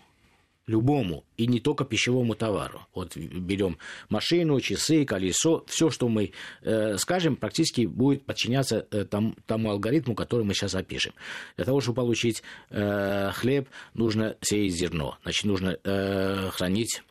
любому, 0.67 1.23
и 1.37 1.47
не 1.47 1.59
только 1.59 1.85
пищевому 1.85 2.35
товару. 2.35 2.81
Вот 2.93 3.15
берем 3.15 3.77
машину, 4.09 4.59
часы, 4.59 5.05
колесо, 5.05 5.63
все, 5.67 5.89
что 5.89 6.09
мы 6.09 6.33
э, 6.61 6.97
скажем, 6.97 7.37
практически 7.37 7.85
будет 7.85 8.25
подчиняться 8.25 8.85
э, 8.91 9.05
там, 9.05 9.35
тому 9.45 9.71
алгоритму, 9.71 10.13
который 10.13 10.45
мы 10.45 10.53
сейчас 10.53 10.75
опишем. 10.75 11.13
Для 11.55 11.65
того, 11.65 11.79
чтобы 11.79 11.95
получить 11.95 12.43
э, 12.69 13.31
хлеб, 13.33 13.69
нужно 13.93 14.35
сеять 14.41 14.73
зерно, 14.73 15.17
значит, 15.23 15.45
нужно 15.45 15.77
э, 15.83 16.49
хранить 16.51 17.01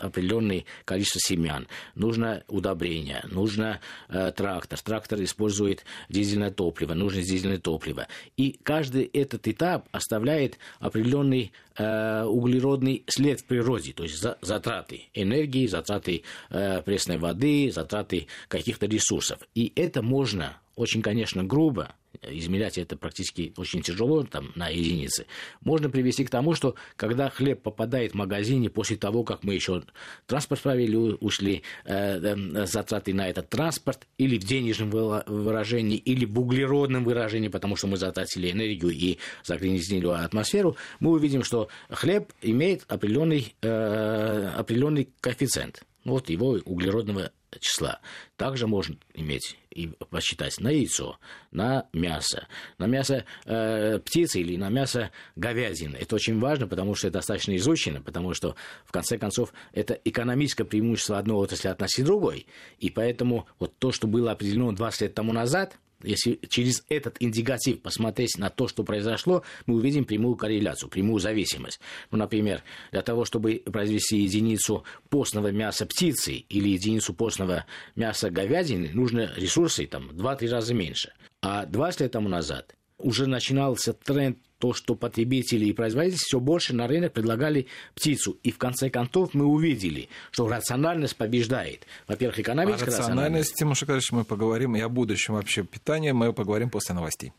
определенное 0.00 0.64
количество 0.84 1.20
семян, 1.20 1.66
нужно 1.94 2.42
удобрение, 2.48 3.24
нужно 3.30 3.80
э, 4.08 4.32
трактор. 4.32 4.80
Трактор 4.80 5.22
использует 5.22 5.84
дизельное 6.08 6.50
топливо, 6.50 6.94
нужно 6.94 7.22
дизельное 7.22 7.58
топливо. 7.58 8.08
И 8.36 8.58
каждый 8.62 9.04
этот 9.04 9.46
этап 9.48 9.88
оставляет 9.92 10.58
определенный 10.80 11.52
э, 11.76 12.24
углеродный 12.24 13.04
след 13.08 13.40
в 13.40 13.44
природе, 13.44 13.92
то 13.92 14.02
есть 14.02 14.20
за, 14.20 14.38
затраты 14.40 15.08
энергии, 15.14 15.66
затраты 15.66 16.22
э, 16.50 16.82
пресной 16.82 17.18
воды, 17.18 17.70
затраты 17.72 18.26
каких-то 18.48 18.86
ресурсов. 18.86 19.40
И 19.54 19.72
это 19.76 20.02
можно 20.02 20.56
очень, 20.76 21.00
конечно, 21.00 21.42
грубо, 21.42 21.94
измерять 22.22 22.78
это 22.78 22.96
практически 22.96 23.52
очень 23.56 23.80
тяжело, 23.80 24.22
там, 24.24 24.52
на 24.54 24.68
единицы, 24.68 25.26
можно 25.62 25.88
привести 25.88 26.24
к 26.24 26.30
тому, 26.30 26.54
что 26.54 26.74
когда 26.96 27.30
хлеб 27.30 27.62
попадает 27.62 28.12
в 28.12 28.14
магазине 28.14 28.68
после 28.68 28.96
того, 28.96 29.24
как 29.24 29.42
мы 29.42 29.54
еще 29.54 29.82
транспорт 30.26 30.60
провели, 30.60 30.96
ушли 30.96 31.62
э, 31.84 32.18
э, 32.18 32.66
затраты 32.66 33.14
на 33.14 33.28
этот 33.28 33.48
транспорт, 33.48 34.06
или 34.18 34.38
в 34.38 34.44
денежном 34.44 34.90
выражении, 34.90 35.96
или 35.96 36.26
в 36.26 36.38
углеродном 36.38 37.04
выражении, 37.04 37.48
потому 37.48 37.76
что 37.76 37.86
мы 37.86 37.96
затратили 37.96 38.50
энергию 38.50 38.92
и 38.92 39.18
загрязнили 39.42 40.06
атмосферу, 40.06 40.76
мы 41.00 41.12
увидим, 41.12 41.42
что 41.42 41.68
хлеб 41.88 42.32
имеет 42.42 42.84
определенный, 42.88 43.54
э, 43.62 44.52
определенный 44.54 45.08
коэффициент 45.20 45.84
вот 46.04 46.28
его 46.28 46.58
углеродного 46.64 47.32
числа. 47.60 48.00
Также 48.36 48.66
можно 48.66 48.96
иметь 49.14 49.56
и 49.76 49.88
посчитать 50.10 50.58
на 50.60 50.70
яйцо, 50.70 51.18
на 51.50 51.86
мясо, 51.92 52.48
на 52.78 52.86
мясо 52.86 53.24
э, 53.44 53.98
птицы 53.98 54.40
или 54.40 54.56
на 54.56 54.70
мясо 54.70 55.10
говядины. 55.36 55.96
Это 55.96 56.16
очень 56.16 56.38
важно, 56.38 56.66
потому 56.66 56.94
что 56.94 57.08
это 57.08 57.18
достаточно 57.18 57.54
изучено, 57.56 58.00
потому 58.00 58.32
что, 58.34 58.56
в 58.84 58.92
конце 58.92 59.18
концов, 59.18 59.52
это 59.72 59.94
экономическое 60.04 60.64
преимущество 60.64 61.18
одной 61.18 61.36
отрасли 61.36 61.68
относительно 61.68 62.06
другой. 62.06 62.46
И 62.78 62.90
поэтому 62.90 63.46
вот 63.58 63.76
то, 63.78 63.92
что 63.92 64.06
было 64.06 64.32
определено 64.32 64.72
20 64.72 65.00
лет 65.02 65.14
тому 65.14 65.32
назад– 65.32 65.78
если 66.02 66.38
через 66.48 66.84
этот 66.88 67.16
индикатив 67.20 67.80
посмотреть 67.80 68.36
на 68.38 68.50
то, 68.50 68.68
что 68.68 68.84
произошло, 68.84 69.42
мы 69.66 69.76
увидим 69.76 70.04
прямую 70.04 70.36
корреляцию, 70.36 70.90
прямую 70.90 71.18
зависимость. 71.20 71.80
Ну, 72.10 72.18
например, 72.18 72.62
для 72.92 73.02
того, 73.02 73.24
чтобы 73.24 73.62
произвести 73.64 74.18
единицу 74.18 74.84
постного 75.08 75.50
мяса 75.52 75.86
птицы 75.86 76.32
или 76.34 76.68
единицу 76.68 77.14
постного 77.14 77.66
мяса 77.94 78.30
говядины, 78.30 78.90
нужно 78.92 79.32
ресурсы 79.36 79.86
там, 79.86 80.10
2-3 80.10 80.48
раза 80.48 80.74
меньше. 80.74 81.12
А 81.42 81.66
20 81.66 82.00
лет 82.00 82.12
тому 82.12 82.28
назад 82.28 82.74
уже 82.98 83.26
начинался 83.26 83.92
тренд 83.92 84.38
то, 84.58 84.72
что 84.72 84.94
потребители 84.94 85.66
и 85.66 85.72
производители 85.72 86.18
все 86.18 86.40
больше 86.40 86.74
на 86.74 86.86
рынок 86.86 87.12
предлагали 87.12 87.66
птицу. 87.94 88.38
И 88.42 88.50
в 88.50 88.58
конце 88.58 88.88
концов 88.90 89.34
мы 89.34 89.44
увидели, 89.44 90.08
что 90.30 90.48
рациональность 90.48 91.16
побеждает. 91.16 91.86
Во-первых, 92.08 92.38
экономическая 92.38 92.90
о 92.90 92.98
рациональности, 92.98 93.54
Тимош 93.54 93.82
Ильич, 93.82 94.12
мы 94.12 94.24
поговорим, 94.24 94.76
и 94.76 94.80
о 94.80 94.88
будущем 94.88 95.34
вообще 95.34 95.62
питания 95.62 96.12
мы 96.12 96.32
поговорим 96.32 96.70
после 96.70 96.94
новостей. 96.94 97.32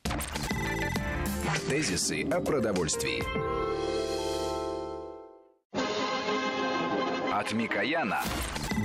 Тезисы 1.70 2.24
о 2.24 2.40
продовольствии. 2.40 3.24
От 7.34 7.54
Микояна 7.54 8.22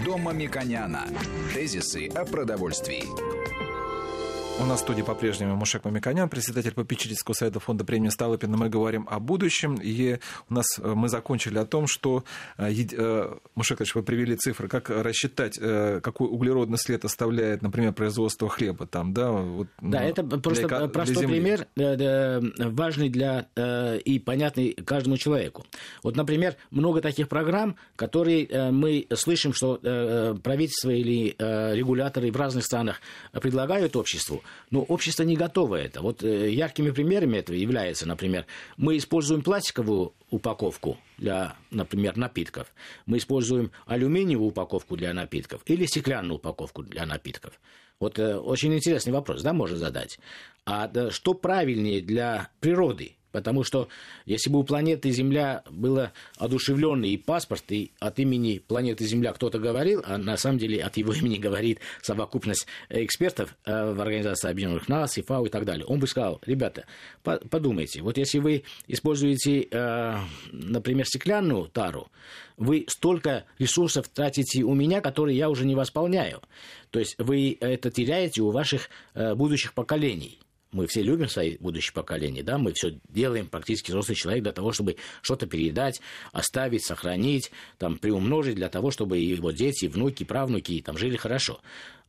до 0.05 0.17
Мамиконяна. 0.17 1.07
Тезисы 1.55 2.09
о 2.09 2.25
продовольствии. 2.25 3.72
У 4.61 4.65
нас 4.65 4.81
в 4.81 4.83
студии 4.83 5.03
по-прежнему 5.03 5.57
Мушек 5.57 5.85
Мамиканян, 5.85 6.29
председатель 6.29 6.73
попечительского 6.73 7.35
совета 7.35 7.59
фонда 7.59 7.85
премии 7.85 8.11
Столыпина. 8.11 8.57
Мы 8.57 8.69
говорим 8.69 9.09
о 9.11 9.19
будущем. 9.19 9.79
И 9.83 10.19
у 10.51 10.55
нас 10.55 10.67
э, 10.79 10.93
мы 10.95 11.09
закончили 11.09 11.59
о 11.59 11.65
том, 11.65 11.87
что, 11.87 12.25
э, 12.59 12.71
э, 12.71 13.35
Мушек 13.55 13.81
Ильич, 13.81 13.95
вы 13.95 14.03
привели 14.03 14.37
цифры, 14.37 14.69
как 14.69 14.91
рассчитать, 14.91 15.59
какой 15.59 16.29
углеродный 16.29 16.79
след 16.79 17.05
оставляет, 17.05 17.63
например, 17.63 17.93
производство 17.93 18.49
хлеба. 18.49 18.87
Там, 18.87 19.15
да, 19.15 19.31
вот, 19.31 19.69
да 19.81 20.01
ну, 20.01 20.07
это 20.07 20.23
просто 20.23 20.69
для, 20.69 20.89
простой 20.89 21.27
для 21.27 21.29
пример, 21.29 21.67
важный 22.59 23.09
для 23.09 23.47
и 24.05 24.19
понятный 24.19 24.75
каждому 24.75 25.17
человеку. 25.17 25.65
Вот, 26.03 26.15
например, 26.15 26.57
много 26.71 27.01
таких 27.01 27.29
программ, 27.29 27.77
которые 27.97 28.71
мы 28.71 29.07
слышим, 29.15 29.55
что 29.55 29.79
правительство 30.43 30.91
или 30.91 31.35
регуляторы 31.75 32.31
в 32.31 32.37
разных 32.37 32.65
странах 32.65 33.01
предлагают 33.33 33.97
обществу, 33.97 34.42
но 34.71 34.83
общество 34.83 35.23
не 35.23 35.37
готово 35.37 35.77
это. 35.77 36.03
Вот 36.03 36.23
э, 36.23 36.51
яркими 36.51 36.91
примерами 36.91 37.39
этого 37.39 37.57
является, 37.57 38.07
например, 38.07 38.47
мы 38.77 38.97
используем 38.97 39.43
пластиковую 39.43 40.15
упаковку 40.31 40.99
для, 41.19 41.57
например, 41.71 42.17
напитков, 42.17 42.73
мы 43.07 43.19
используем 43.19 43.71
алюминиевую 43.87 44.49
упаковку 44.49 44.97
для 44.97 45.13
напитков 45.13 45.63
или 45.67 45.87
стеклянную 45.87 46.37
упаковку 46.37 46.83
для 46.83 47.07
напитков. 47.07 47.61
Вот 48.01 48.19
э, 48.19 48.37
очень 48.37 48.75
интересный 48.75 49.13
вопрос, 49.13 49.43
да, 49.43 49.53
можно 49.53 49.77
задать. 49.77 50.19
А 50.65 50.91
что 51.11 51.35
правильнее 51.35 52.01
для 52.01 52.51
природы? 52.61 53.17
Потому 53.33 53.65
что 53.65 53.89
если 54.27 54.51
бы 54.51 54.61
у 54.61 54.65
планеты 54.65 55.11
Земля 55.11 55.65
было 55.71 56.13
одушевленный 56.37 57.11
и 57.11 57.17
паспорт, 57.17 57.65
и 57.71 57.91
от 57.99 58.19
имени 58.19 58.59
планеты 58.59 59.05
Земля 59.05 59.33
кто-то 59.33 59.59
говорил, 59.59 60.03
а 60.07 60.19
на 60.19 60.37
самом 60.37 60.59
деле 60.59 60.83
от 60.83 60.97
его 60.97 61.13
имени 61.15 61.39
говорит 61.39 61.81
совокупность 62.03 62.67
экспертов 62.91 63.57
э, 63.65 63.93
в 63.93 64.01
Организации 64.01 64.51
Объединенных 64.51 64.89
Наций, 64.89 65.23
ФАО 65.23 65.47
и 65.47 65.49
так 65.49 65.65
далее, 65.65 65.87
он 65.87 65.99
бы 65.99 66.07
сказал, 66.07 66.41
ребята, 66.47 66.85
подумайте, 67.23 68.03
вот 68.03 68.19
если 68.19 68.39
вы 68.39 68.65
используете, 68.87 69.67
э, 69.71 70.17
например, 70.53 71.07
стеклянную 71.07 71.69
тару, 71.69 72.09
вы 72.57 72.85
столько 72.89 73.45
ресурсов 73.59 74.09
тратите 74.09 74.63
у 74.63 74.75
меня, 74.75 75.01
которые 75.01 75.37
я 75.37 75.49
уже 75.49 75.65
не 75.65 75.75
восполняю. 75.75 76.43
То 76.91 76.99
есть 76.99 77.17
вы 77.19 77.57
это 77.61 77.91
теряете 77.91 78.43
у 78.43 78.51
ваших 78.51 78.91
э, 79.15 79.35
будущих 79.35 79.73
поколений 79.73 80.39
мы 80.73 80.87
все 80.87 81.03
любим 81.03 81.29
свои 81.29 81.57
будущее 81.59 81.93
поколение, 81.93 82.43
да, 82.43 82.59
мы 82.59 82.73
все 82.73 82.99
делаем, 83.09 83.47
практически 83.47 83.91
взрослый 83.91 84.17
человек, 84.17 84.43
для 84.43 84.53
того, 84.53 84.73
чтобы 84.73 84.97
что-то 85.21 85.47
передать, 85.47 86.01
оставить, 86.33 86.85
сохранить, 86.85 87.51
там, 87.79 87.99
приумножить 87.99 88.57
для 88.57 88.69
того, 88.69 88.91
чтобы 88.91 89.19
его 89.19 89.51
дети, 89.51 89.87
внуки, 89.87 90.25
правнуки 90.25 90.83
там 90.83 90.97
жили 90.97 91.17
хорошо. 91.17 91.61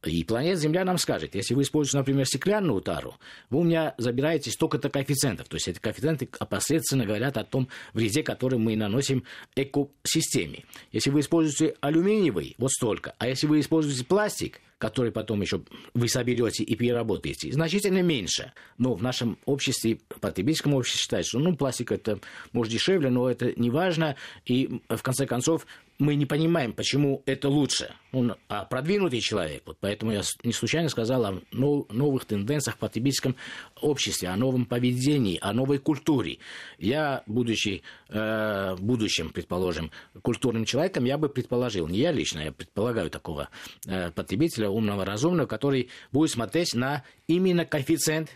И 0.05 0.23
планета 0.25 0.59
Земля 0.59 0.83
нам 0.83 0.97
скажет, 0.97 1.33
если 1.33 1.53
вы 1.53 1.61
используете, 1.61 1.97
например, 1.97 2.25
стеклянную 2.25 2.81
тару, 2.81 3.15
вы 3.49 3.59
у 3.59 3.63
меня 3.63 3.95
забираете 3.97 4.51
столько-то 4.51 4.89
коэффициентов. 4.89 5.47
То 5.47 5.55
есть 5.55 5.69
эти 5.69 5.79
коэффициенты 5.79 6.27
опосредственно 6.39 7.05
говорят 7.05 7.37
о 7.37 7.45
том 7.45 7.69
вреде, 7.93 8.21
который 8.21 8.59
мы 8.59 8.75
наносим 8.75 9.23
экосистеме. 9.55 10.65
Если 10.91 11.09
вы 11.09 11.21
используете 11.21 11.75
алюминиевый, 11.79 12.55
вот 12.57 12.71
столько. 12.71 13.15
А 13.17 13.27
если 13.27 13.47
вы 13.47 13.61
используете 13.61 14.03
пластик, 14.03 14.59
который 14.83 15.13
потом 15.13 15.39
еще 15.41 15.61
вы 15.93 16.09
соберете 16.09 16.61
и 16.61 16.75
переработаете, 16.75 17.53
значительно 17.53 18.01
меньше. 18.01 18.51
Но 18.77 18.95
в 18.95 19.01
нашем 19.01 19.37
обществе, 19.45 19.99
потребительском 20.19 20.73
обществе 20.73 20.99
считается, 20.99 21.29
что 21.29 21.39
ну, 21.39 21.55
пластик 21.55 21.93
это 21.93 22.19
может 22.51 22.73
дешевле, 22.73 23.09
но 23.09 23.29
это 23.29 23.53
не 23.57 23.69
важно. 23.69 24.17
И 24.45 24.81
в 24.89 25.01
конце 25.01 25.25
концов 25.25 25.65
мы 25.99 26.15
не 26.15 26.25
понимаем, 26.25 26.73
почему 26.73 27.21
это 27.25 27.49
лучше. 27.49 27.93
Он 28.11 28.35
а 28.47 28.65
продвинутый 28.65 29.21
человек. 29.21 29.63
Вот 29.65 29.77
поэтому 29.79 30.11
я 30.11 30.21
не 30.43 30.53
случайно 30.53 30.89
сказал 30.89 31.25
о 31.25 31.41
новых 31.51 32.25
тенденциях 32.25 32.75
в 32.75 32.79
потребительском 32.79 33.35
обществе, 33.81 34.29
о 34.29 34.35
новом 34.35 34.65
поведении, 34.65 35.39
о 35.41 35.53
новой 35.53 35.79
культуре. 35.79 36.37
Я, 36.77 37.23
будучи 37.25 37.81
э, 38.09 38.75
будущим, 38.79 39.29
предположим, 39.29 39.91
культурным 40.21 40.65
человеком, 40.65 41.05
я 41.05 41.17
бы 41.17 41.29
предположил, 41.29 41.87
не 41.87 41.99
я 41.99 42.11
лично, 42.11 42.39
я 42.39 42.51
предполагаю 42.51 43.09
такого 43.09 43.49
э, 43.87 44.11
потребителя 44.11 44.69
умного, 44.69 45.05
разумного, 45.05 45.47
который 45.47 45.89
будет 46.11 46.31
смотреть 46.31 46.73
на 46.73 47.03
именно 47.27 47.65
коэффициент 47.65 48.29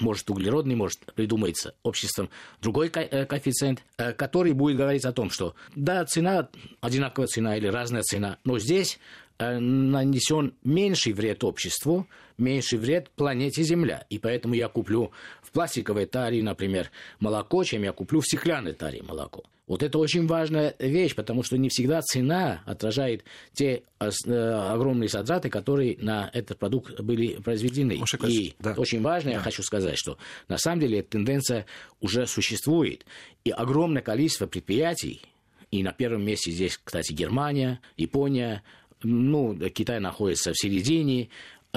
может 0.00 0.28
углеродный, 0.30 0.74
может 0.74 1.00
придумается 1.14 1.74
обществом 1.82 2.30
другой 2.60 2.88
ко- 2.88 3.26
коэффициент, 3.26 3.82
э, 3.98 4.12
который 4.12 4.52
будет 4.52 4.76
говорить 4.76 5.04
о 5.04 5.12
том, 5.12 5.30
что 5.30 5.54
да, 5.74 6.04
цена, 6.04 6.48
одинаковая 6.80 7.26
цена 7.28 7.56
или 7.56 7.66
разная 7.66 8.02
цена, 8.02 8.38
но 8.44 8.58
здесь 8.58 8.98
э, 9.38 9.58
нанесен 9.58 10.54
меньший 10.64 11.12
вред 11.12 11.44
обществу, 11.44 12.06
меньший 12.38 12.78
вред 12.78 13.10
планете 13.10 13.62
Земля. 13.62 14.06
И 14.10 14.18
поэтому 14.18 14.54
я 14.54 14.68
куплю 14.68 15.12
пластиковой 15.52 16.06
таре, 16.06 16.42
например, 16.42 16.90
молоко, 17.20 17.64
чем 17.64 17.82
я 17.82 17.92
куплю 17.92 18.20
в 18.20 18.26
стеклянной 18.26 18.72
таре 18.72 19.02
молоко. 19.02 19.44
Вот 19.66 19.82
это 19.82 19.98
очень 19.98 20.26
важная 20.26 20.74
вещь, 20.78 21.14
потому 21.14 21.42
что 21.42 21.56
не 21.56 21.68
всегда 21.68 22.02
цена 22.02 22.62
отражает 22.66 23.24
те 23.52 23.84
э, 24.00 24.10
огромные 24.30 25.08
затраты, 25.08 25.48
которые 25.50 25.96
на 25.98 26.28
этот 26.34 26.58
продукт 26.58 27.00
были 27.00 27.36
произведены. 27.36 27.98
И 28.28 28.54
да. 28.58 28.74
очень 28.76 29.00
важно, 29.00 29.30
да. 29.30 29.36
я 29.36 29.42
хочу 29.42 29.62
сказать, 29.62 29.96
что 29.96 30.18
на 30.48 30.58
самом 30.58 30.80
деле 30.80 30.98
эта 30.98 31.10
тенденция 31.10 31.66
уже 32.00 32.26
существует. 32.26 33.06
И 33.44 33.50
огромное 33.50 34.02
количество 34.02 34.46
предприятий, 34.46 35.22
и 35.70 35.82
на 35.82 35.92
первом 35.92 36.24
месте 36.24 36.50
здесь, 36.50 36.78
кстати, 36.82 37.12
Германия, 37.12 37.80
Япония, 37.96 38.62
ну, 39.02 39.56
Китай 39.70 40.00
находится 40.00 40.52
в 40.52 40.58
середине, 40.58 41.22
э, 41.22 41.26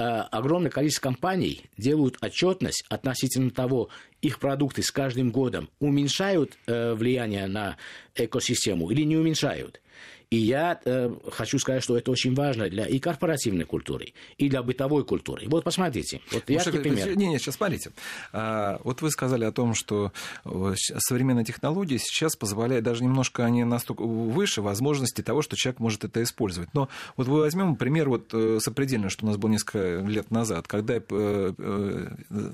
огромное 0.02 0.70
количество 0.70 1.02
компаний 1.02 1.62
делают 1.78 2.18
отчетность 2.22 2.84
относительно 2.88 3.50
того, 3.50 3.88
их 4.20 4.38
продукты 4.38 4.82
с 4.82 4.90
каждым 4.90 5.30
годом 5.30 5.68
уменьшают 5.78 6.56
э, 6.66 6.94
влияние 6.94 7.46
на 7.46 7.76
экосистему 8.14 8.90
или 8.90 9.02
не 9.02 9.16
уменьшают. 9.16 9.80
И 10.28 10.38
я 10.38 10.80
э, 10.84 11.14
хочу 11.30 11.58
сказать, 11.60 11.84
что 11.84 11.96
это 11.96 12.10
очень 12.10 12.34
важно 12.34 12.68
для 12.68 12.84
и 12.84 12.98
корпоративной 12.98 13.64
культуры, 13.64 14.12
и 14.38 14.48
для 14.48 14.60
бытовой 14.64 15.04
культуры. 15.04 15.46
Вот 15.48 15.62
посмотрите, 15.62 16.20
вот 16.32 16.50
яркий 16.50 16.70
Может, 16.70 16.82
пример. 16.82 17.16
Не, 17.16 17.28
не, 17.28 17.38
сейчас 17.38 17.54
смотрите. 17.54 17.92
А, 18.32 18.80
вот 18.82 19.02
вы 19.02 19.12
сказали 19.12 19.44
о 19.44 19.52
том, 19.52 19.74
что 19.74 20.10
э, 20.44 20.74
современные 20.76 21.44
технологии 21.44 21.96
сейчас 21.98 22.34
позволяют, 22.34 22.84
даже 22.84 23.04
немножко 23.04 23.44
они 23.44 23.62
настолько 23.62 24.02
выше 24.02 24.62
возможности 24.62 25.22
того, 25.22 25.42
что 25.42 25.54
человек 25.54 25.78
может 25.78 26.04
это 26.04 26.20
использовать. 26.24 26.74
Но 26.74 26.88
вот 27.16 27.28
вы 27.28 27.38
возьмем 27.38 27.76
пример 27.76 28.08
вот 28.08 28.30
э, 28.32 28.58
сопредельно, 28.60 29.10
что 29.10 29.26
у 29.26 29.28
нас 29.28 29.36
было 29.36 29.50
несколько 29.50 30.00
лет 30.00 30.32
назад, 30.32 30.66
когда 30.66 30.94
э, 30.96 31.52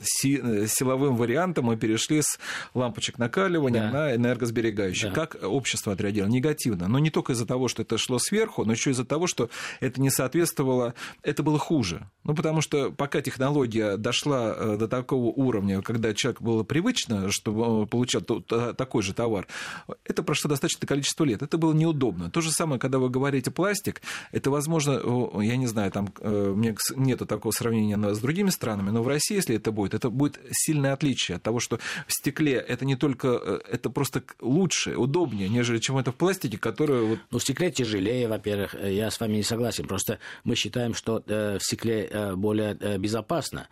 силовым 0.05 1.17
вариантом 1.17 1.65
мы 1.65 1.79
перешли 1.79 2.21
с 2.21 2.39
лампочек 2.75 3.17
накаливания 3.17 3.91
да. 3.91 3.91
на 3.91 4.15
энергосберегающие. 4.15 5.11
Да. 5.11 5.15
Как 5.15 5.43
общество 5.43 5.95
отреагировало? 5.95 6.31
Негативно. 6.31 6.87
Но 6.87 6.99
не 6.99 7.09
только 7.09 7.33
из-за 7.33 7.47
того, 7.47 7.62
того, 7.63 7.69
что 7.69 7.83
это 7.83 7.97
шло 7.99 8.19
сверху, 8.19 8.65
но 8.65 8.73
еще 8.73 8.91
из-за 8.91 9.05
того, 9.05 9.29
что 9.29 9.49
это 9.81 10.01
не 10.01 10.11
соответствовало, 10.11 10.95
это 11.23 11.45
было 11.45 11.59
хуже. 11.59 12.09
Ну, 12.25 12.35
потому 12.35 12.61
что 12.61 12.91
пока 12.91 13.21
технология 13.21 13.97
дошла 13.97 14.55
э, 14.57 14.77
до 14.79 14.89
такого 14.89 15.27
уровня, 15.27 15.81
когда 15.83 16.13
человек 16.13 16.41
было 16.41 16.65
привычно, 16.65 17.31
чтобы 17.31 17.63
он 17.63 17.87
получал 17.87 18.23
такой 18.23 19.03
же 19.03 19.15
товар, 19.15 19.47
это 20.05 20.23
прошло 20.23 20.49
достаточное 20.49 20.89
количество 20.89 21.25
лет. 21.25 21.43
Это 21.43 21.57
было 21.57 21.73
неудобно. 21.73 22.31
То 22.31 22.41
же 22.41 22.51
самое, 22.51 22.81
когда 22.81 22.99
вы 22.99 23.11
говорите 23.11 23.51
пластик, 23.51 24.03
это, 24.33 24.51
возможно, 24.51 25.01
я 25.41 25.57
не 25.57 25.67
знаю, 25.67 25.93
там 25.93 26.09
э, 26.19 26.75
нету 26.97 27.27
такого 27.27 27.53
сравнения 27.53 27.97
с 27.97 28.19
другими 28.19 28.51
странами, 28.51 28.91
но 28.91 29.03
в 29.03 29.09
России, 29.09 29.37
если 29.37 29.57
это 29.57 29.71
будет, 29.71 29.95
это 29.95 30.11
будет 30.11 30.41
сильное 30.51 30.93
отличие 30.93 31.37
от 31.37 31.43
того, 31.43 31.61
что 31.61 31.79
в 32.09 32.13
стекле 32.13 32.55
это 32.55 32.85
не 32.85 32.97
только, 32.97 33.29
э, 33.29 33.61
это 33.71 33.91
просто 33.91 34.25
лучше, 34.41 34.97
удобнее, 34.97 35.49
нежели 35.49 35.79
чем 35.79 35.99
это 35.99 36.11
в 36.11 36.17
пластике, 36.17 36.59
который... 36.59 37.03
Вот... 37.03 37.19
Ну, 37.31 37.39
стекле 37.53 37.71
тяжелее, 37.71 38.29
во-первых, 38.29 38.75
э, 38.75 38.93
я 38.93 39.11
с 39.11 39.21
вами 39.21 39.35
не 39.35 39.43
согласен. 39.43 39.87
Просто 39.87 40.19
мы 40.45 40.55
считаем, 40.55 40.95
что 40.95 41.23
э, 41.27 41.59
в 41.59 41.63
стекле 41.63 42.09
э, 42.11 42.35
более 42.35 42.75
безопасно 42.99 43.69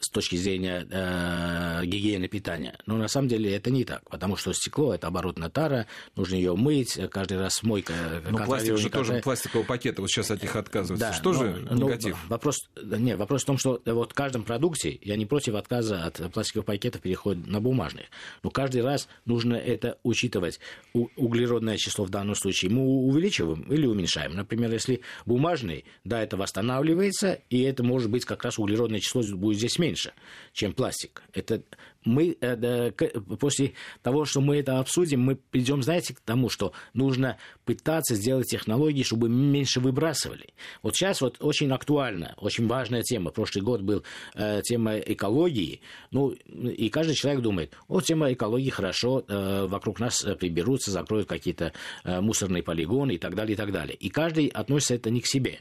с 0.00 0.08
точки 0.08 0.36
зрения 0.36 0.86
э, 0.90 1.84
гигиены 1.84 2.26
питания. 2.26 2.78
Но 2.86 2.96
на 2.96 3.06
самом 3.06 3.28
деле 3.28 3.54
это 3.54 3.70
не 3.70 3.84
так, 3.84 4.08
потому 4.08 4.36
что 4.36 4.52
стекло 4.52 4.94
это 4.94 5.06
оборотная 5.06 5.50
тара, 5.50 5.86
нужно 6.16 6.36
ее 6.36 6.56
мыть, 6.56 6.98
каждый 7.10 7.38
раз 7.38 7.62
мойка. 7.62 7.92
Но 8.28 8.38
пластик 8.44 8.78
же 8.78 8.88
тоже 8.88 9.20
пластикового 9.22 9.66
пакета, 9.66 10.00
вот 10.00 10.10
сейчас 10.10 10.30
от 10.30 10.42
них 10.42 10.56
отказываются. 10.56 11.08
Да, 11.08 11.12
что 11.12 11.34
же 11.34 11.66
но, 11.70 11.84
негатив? 11.84 12.16
Но 12.24 12.30
вопрос, 12.30 12.56
нет, 12.82 13.18
вопрос 13.18 13.42
в 13.42 13.46
том, 13.46 13.58
что 13.58 13.80
вот 13.84 14.12
в 14.12 14.14
каждом 14.14 14.42
продукте, 14.42 14.98
я 15.02 15.16
не 15.16 15.26
против 15.26 15.54
отказа 15.54 16.04
от 16.04 16.32
пластиковых 16.32 16.66
пакетов, 16.66 17.02
перехода 17.02 17.40
на 17.48 17.60
бумажных, 17.60 18.06
но 18.42 18.50
каждый 18.50 18.82
раз 18.82 19.06
нужно 19.26 19.54
это 19.54 19.98
учитывать. 20.02 20.60
У, 20.94 21.08
углеродное 21.16 21.76
число 21.76 22.06
в 22.06 22.10
данном 22.10 22.34
случае 22.36 22.70
мы 22.70 22.82
увеличиваем 22.82 23.62
или 23.70 23.86
уменьшаем. 23.86 24.34
Например, 24.34 24.72
если 24.72 25.02
бумажный, 25.26 25.84
да, 26.04 26.22
это 26.22 26.38
восстанавливается, 26.38 27.40
и 27.50 27.60
это 27.62 27.82
может 27.82 28.10
быть 28.10 28.24
как 28.24 28.44
раз 28.44 28.58
углеродное 28.58 29.00
число 29.00 29.22
будет 29.36 29.58
здесь 29.58 29.78
меньше, 29.78 29.89
чем 30.52 30.72
пластик. 30.72 31.22
Это 31.32 31.62
мы 32.04 32.36
э, 32.40 32.92
после 33.38 33.74
того, 34.02 34.24
что 34.24 34.40
мы 34.40 34.56
это 34.56 34.78
обсудим, 34.78 35.20
мы 35.20 35.36
придем, 35.36 35.82
знаете, 35.82 36.14
к 36.14 36.20
тому, 36.20 36.48
что 36.48 36.72
нужно 36.94 37.36
пытаться 37.64 38.14
сделать 38.14 38.48
технологии, 38.48 39.02
чтобы 39.02 39.28
меньше 39.28 39.80
выбрасывали. 39.80 40.54
Вот 40.82 40.96
сейчас 40.96 41.20
вот 41.20 41.36
очень 41.40 41.70
актуально, 41.72 42.34
очень 42.38 42.66
важная 42.66 43.02
тема. 43.02 43.30
Прошлый 43.30 43.64
год 43.64 43.82
был 43.82 44.02
э, 44.34 44.62
тема 44.62 44.98
экологии. 44.98 45.80
Ну, 46.10 46.30
и 46.30 46.88
каждый 46.88 47.14
человек 47.14 47.42
думает, 47.42 47.74
о, 47.88 48.00
тема 48.00 48.32
экологии 48.32 48.70
хорошо, 48.70 49.24
э, 49.26 49.66
вокруг 49.66 50.00
нас 50.00 50.24
приберутся, 50.38 50.90
закроют 50.90 51.28
какие-то 51.28 51.72
э, 52.04 52.20
мусорные 52.20 52.62
полигоны 52.62 53.12
и 53.12 53.18
так 53.18 53.34
далее, 53.34 53.54
и 53.54 53.56
так 53.56 53.72
далее. 53.72 53.94
И 53.94 54.08
каждый 54.08 54.46
относится 54.48 54.94
это 54.94 55.10
не 55.10 55.20
к 55.20 55.26
себе. 55.26 55.60